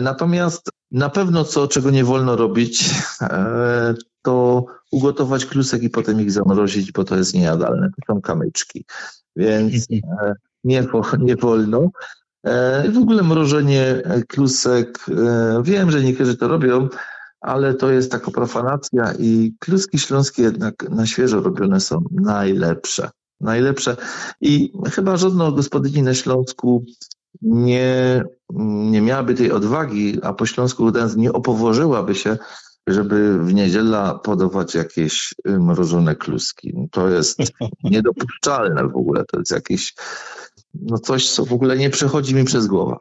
[0.00, 2.90] Natomiast na pewno co, czego nie wolno robić,
[4.26, 7.90] to ugotować klusek i potem ich zamrozić, bo to jest niejadalne.
[7.90, 8.84] To są kamyczki,
[9.36, 10.84] więc e, nie,
[11.18, 11.90] nie wolno.
[12.44, 16.88] E, w ogóle mrożenie klusek, e, wiem, że niektórzy to robią,
[17.40, 23.10] ale to jest taka profanacja i kluski śląskie jednak na świeżo robione są najlepsze.
[23.40, 23.96] Najlepsze.
[24.40, 26.84] I chyba żadna gospodyni na Śląsku
[27.42, 28.24] nie,
[28.90, 32.38] nie miałaby tej odwagi, a po Śląsku nie opoworzyłaby się
[32.86, 36.72] żeby w niedziela podawać jakieś y, mrożone kluski.
[36.90, 37.38] To jest
[37.84, 39.24] niedopuszczalne w ogóle.
[39.24, 39.94] To jest jakieś
[40.74, 42.96] no coś, co w ogóle nie przechodzi mi przez głowę.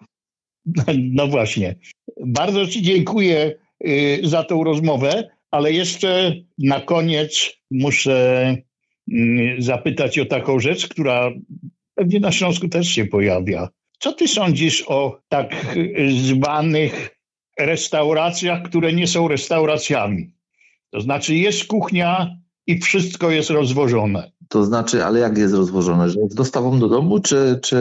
[0.98, 1.76] No właśnie.
[2.26, 3.56] Bardzo Ci dziękuję
[3.88, 8.50] y, za tą rozmowę, ale jeszcze na koniec muszę
[9.12, 11.32] y, zapytać o taką rzecz, która
[11.96, 13.70] pewnie na Śląsku też się pojawia.
[14.00, 15.56] Co ty sądzisz o tak
[16.28, 17.14] zwanych
[17.60, 20.32] restauracjach, które nie są restauracjami.
[20.89, 22.38] To znaczy jest kuchnia
[22.68, 24.32] i wszystko jest rozwożone.
[24.49, 26.10] To znaczy, ale jak jest rozwożone?
[26.10, 27.60] Że z dostawą do domu, czy...
[27.64, 27.78] czy...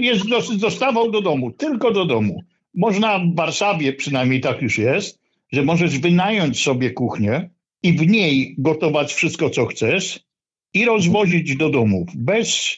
[0.00, 2.40] Jest z dostawą do domu, tylko do domu.
[2.74, 5.20] Można w Warszawie, przynajmniej tak już jest,
[5.52, 7.50] że możesz wynająć sobie kuchnię
[7.82, 10.20] i w niej gotować wszystko, co chcesz
[10.74, 12.76] i rozwozić do domów, bez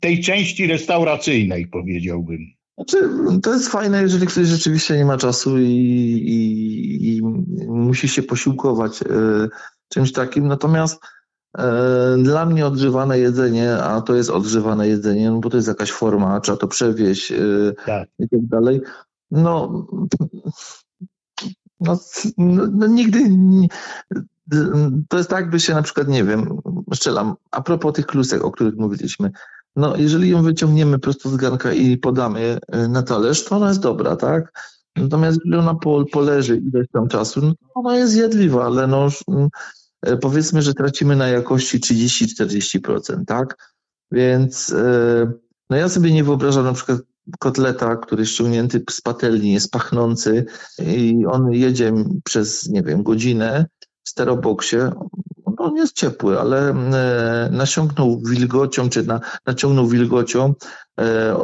[0.00, 2.59] tej części restauracyjnej, powiedziałbym.
[2.80, 3.08] Znaczy,
[3.42, 7.22] to jest fajne, jeżeli ktoś rzeczywiście nie ma czasu i, i, i
[7.68, 9.04] musi się posiłkować y,
[9.88, 10.48] czymś takim.
[10.48, 11.04] Natomiast
[11.58, 11.62] y,
[12.22, 16.40] dla mnie odżywane jedzenie, a to jest odżywane jedzenie, no bo to jest jakaś forma,
[16.40, 18.08] trzeba to przewieźć y, tak.
[18.18, 18.80] i tak dalej.
[19.30, 19.86] No,
[21.80, 21.98] no,
[22.38, 23.28] no, no nigdy.
[23.28, 23.68] Nie,
[25.08, 26.58] to jest tak, by się na przykład, nie wiem,
[26.94, 29.30] szczelam, a propos tych klusek, o których mówiliśmy,
[29.76, 33.80] no, jeżeli ją wyciągniemy prosto z garnka i podamy e, na talerz, to ona jest
[33.80, 34.52] dobra, tak?
[34.96, 39.48] Natomiast jeżeli ona po, poleży ileś tam czasu, no, ona jest jedliwa, ale no, mm,
[40.02, 43.56] e, powiedzmy, że tracimy na jakości 30-40%, tak?
[44.12, 45.32] Więc e,
[45.70, 47.00] no ja sobie nie wyobrażam na przykład
[47.38, 50.44] kotleta, który jest ściągnięty z patelni, jest pachnący
[50.78, 51.92] i on jedzie
[52.24, 53.66] przez, nie wiem, godzinę
[54.04, 54.76] w steroboksie,
[55.60, 60.54] on jest ciepły, ale e, nasiąknął wilgocią, czy na, naciągnął wilgocią,
[61.00, 61.36] e,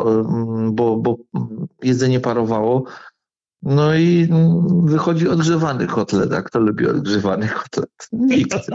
[0.70, 1.16] bo, bo
[1.82, 2.84] jedzenie parowało.
[3.62, 4.28] No i
[4.82, 6.32] wychodzi odgrzewany kotlet.
[6.32, 8.08] A kto lubi odgrzewany kotlet?
[8.12, 8.56] Nikt.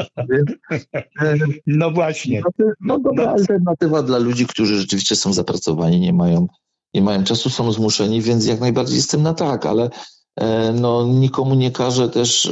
[1.67, 2.41] No właśnie.
[2.81, 3.31] No dobra no.
[3.31, 6.47] alternatywa dla ludzi, którzy rzeczywiście są zapracowani, nie mają,
[6.93, 9.89] nie mają czasu, są zmuszeni, więc jak najbardziej jestem na tak, ale
[10.35, 12.51] e, no, nikomu nie każe też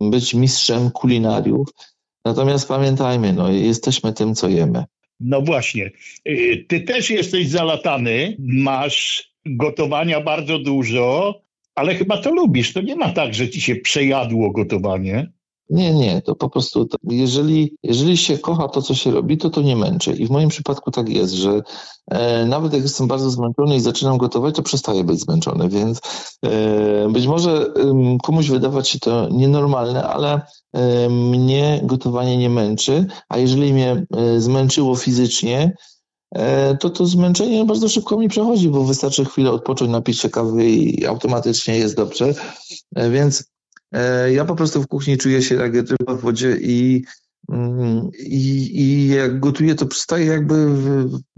[0.00, 1.68] być mistrzem kulinariów.
[2.24, 4.84] Natomiast pamiętajmy, no, jesteśmy tym, co jemy.
[5.20, 5.90] No właśnie.
[6.28, 11.34] Y, ty też jesteś zalatany, masz gotowania bardzo dużo,
[11.74, 12.72] ale chyba to lubisz.
[12.72, 15.32] To nie ma tak, że ci się przejadło gotowanie.
[15.70, 19.62] Nie, nie, to po prostu, jeżeli, jeżeli się kocha to, co się robi, to to
[19.62, 20.12] nie męczy.
[20.12, 21.62] I w moim przypadku tak jest, że
[22.10, 26.00] e, nawet jak jestem bardzo zmęczony i zaczynam gotować, to przestaję być zmęczony, więc
[26.44, 30.40] e, być może e, komuś wydawać się to nienormalne, ale
[30.72, 35.76] e, mnie gotowanie nie męczy, a jeżeli mnie e, zmęczyło fizycznie,
[36.34, 40.64] e, to to zmęczenie bardzo szybko mi przechodzi, bo wystarczy chwilę odpocząć, napić się kawy
[40.64, 42.34] i automatycznie jest dobrze.
[43.10, 43.51] Więc
[44.32, 47.04] ja po prostu w kuchni czuję się jak ryba w wodzie i,
[47.52, 50.66] mm, i, i jak gotuję, to przestaję jakby,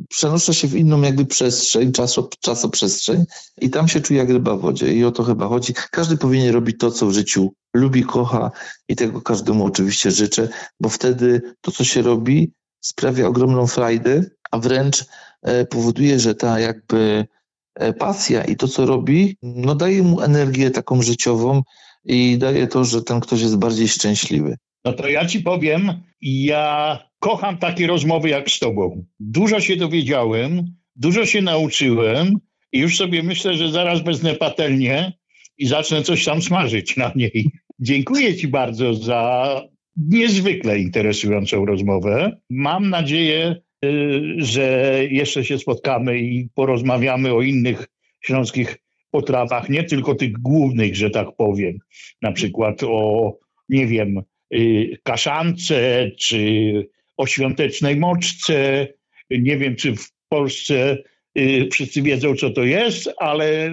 [0.08, 3.24] przenoszę się w inną jakby przestrzeń, czaso, czasoprzestrzeń
[3.60, 5.74] i tam się czuję jak ryba w wodzie i o to chyba chodzi.
[5.90, 8.50] Każdy powinien robić to, co w życiu lubi, kocha
[8.88, 10.48] i tego każdemu oczywiście życzę,
[10.80, 15.04] bo wtedy to, co się robi, sprawia ogromną frajdę, a wręcz
[15.42, 17.26] e, powoduje, że ta jakby
[17.74, 21.62] e, pasja i to, co robi, no daje mu energię taką życiową,
[22.04, 24.56] i daje to, że ten ktoś jest bardziej szczęśliwy.
[24.84, 29.04] No to ja ci powiem, ja kocham takie rozmowy jak z tobą.
[29.20, 30.64] Dużo się dowiedziałem,
[30.96, 32.38] dużo się nauczyłem
[32.72, 35.12] i już sobie myślę, że zaraz wezmę patelnię
[35.58, 37.50] i zacznę coś tam smażyć na niej.
[37.78, 39.62] Dziękuję ci bardzo za
[39.96, 42.40] niezwykle interesującą rozmowę.
[42.50, 47.86] Mam nadzieję, y, że jeszcze się spotkamy i porozmawiamy o innych
[48.20, 48.83] śląskich
[49.14, 51.78] potrawach, nie tylko tych głównych, że tak powiem,
[52.22, 53.32] na przykład o,
[53.68, 54.22] nie wiem,
[54.54, 56.38] y, kaszance, czy
[57.16, 58.88] o świątecznej moczce.
[59.30, 60.98] Nie wiem, czy w Polsce
[61.38, 63.70] y, wszyscy wiedzą, co to jest, ale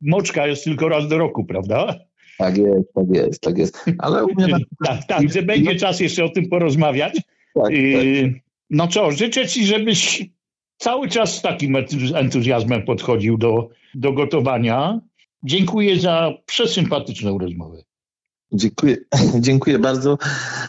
[0.00, 1.98] moczka jest tylko raz do roku, prawda?
[2.38, 3.84] Tak jest, tak jest, tak jest.
[3.98, 4.58] Ale u mnie na...
[4.84, 7.20] Tak, tak, że będzie czas jeszcze o tym porozmawiać.
[7.54, 8.42] Tak, y, tak.
[8.70, 10.26] No co, życzę Ci, żebyś
[10.78, 11.76] cały czas z takim
[12.14, 15.00] entuzjazmem podchodził do, do gotowania.
[15.42, 17.82] Dziękuję za przesympatyczną rozmowę.
[18.52, 18.96] Dziękuję,
[19.40, 20.18] dziękuję bardzo.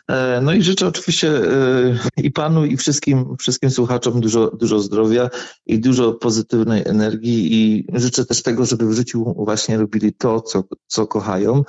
[0.08, 5.30] E, no i życzę oczywiście e, i panu, i wszystkim, wszystkim słuchaczom dużo, dużo zdrowia
[5.66, 10.64] i dużo pozytywnej energii i życzę też tego, żeby w życiu właśnie robili to, co,
[10.88, 11.64] co kochają.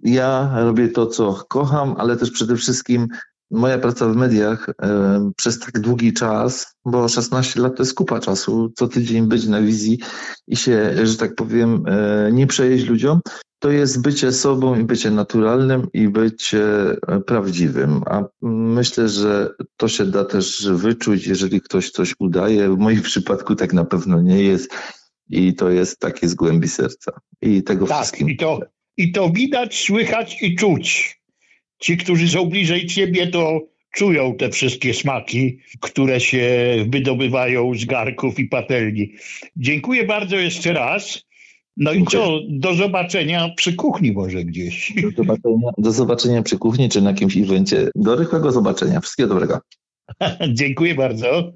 [0.00, 3.08] Ja robię to, co kocham, ale też przede wszystkim
[3.50, 8.20] moja praca w mediach e, przez tak długi czas, bo 16 lat to jest kupa
[8.20, 9.98] czasu, co tydzień być na wizji
[10.46, 13.20] i się, że tak powiem, e, nie przejeść ludziom,
[13.58, 16.62] to jest bycie sobą i bycie naturalnym i bycie
[17.08, 18.02] e, prawdziwym.
[18.06, 22.70] A myślę, że to się da też wyczuć, jeżeli ktoś coś udaje.
[22.70, 24.70] W moim przypadku tak na pewno nie jest
[25.30, 27.20] i to jest takie z głębi serca.
[27.42, 28.30] I tego tak, wszystkim.
[28.30, 28.60] I to,
[28.96, 31.18] I to widać, słychać i czuć.
[31.78, 33.60] Ci, którzy są bliżej ciebie, to
[33.94, 36.46] czują te wszystkie smaki, które się
[36.88, 39.12] wydobywają z garków i patelni.
[39.56, 41.28] Dziękuję bardzo jeszcze raz.
[41.76, 44.92] No i co, do zobaczenia przy kuchni może gdzieś.
[45.02, 47.90] Do zobaczenia, do zobaczenia przy kuchni czy na jakimś evencie.
[47.94, 49.00] Do rychłego zobaczenia.
[49.00, 49.60] Wszystkiego dobrego.
[50.58, 51.52] Dziękuję bardzo.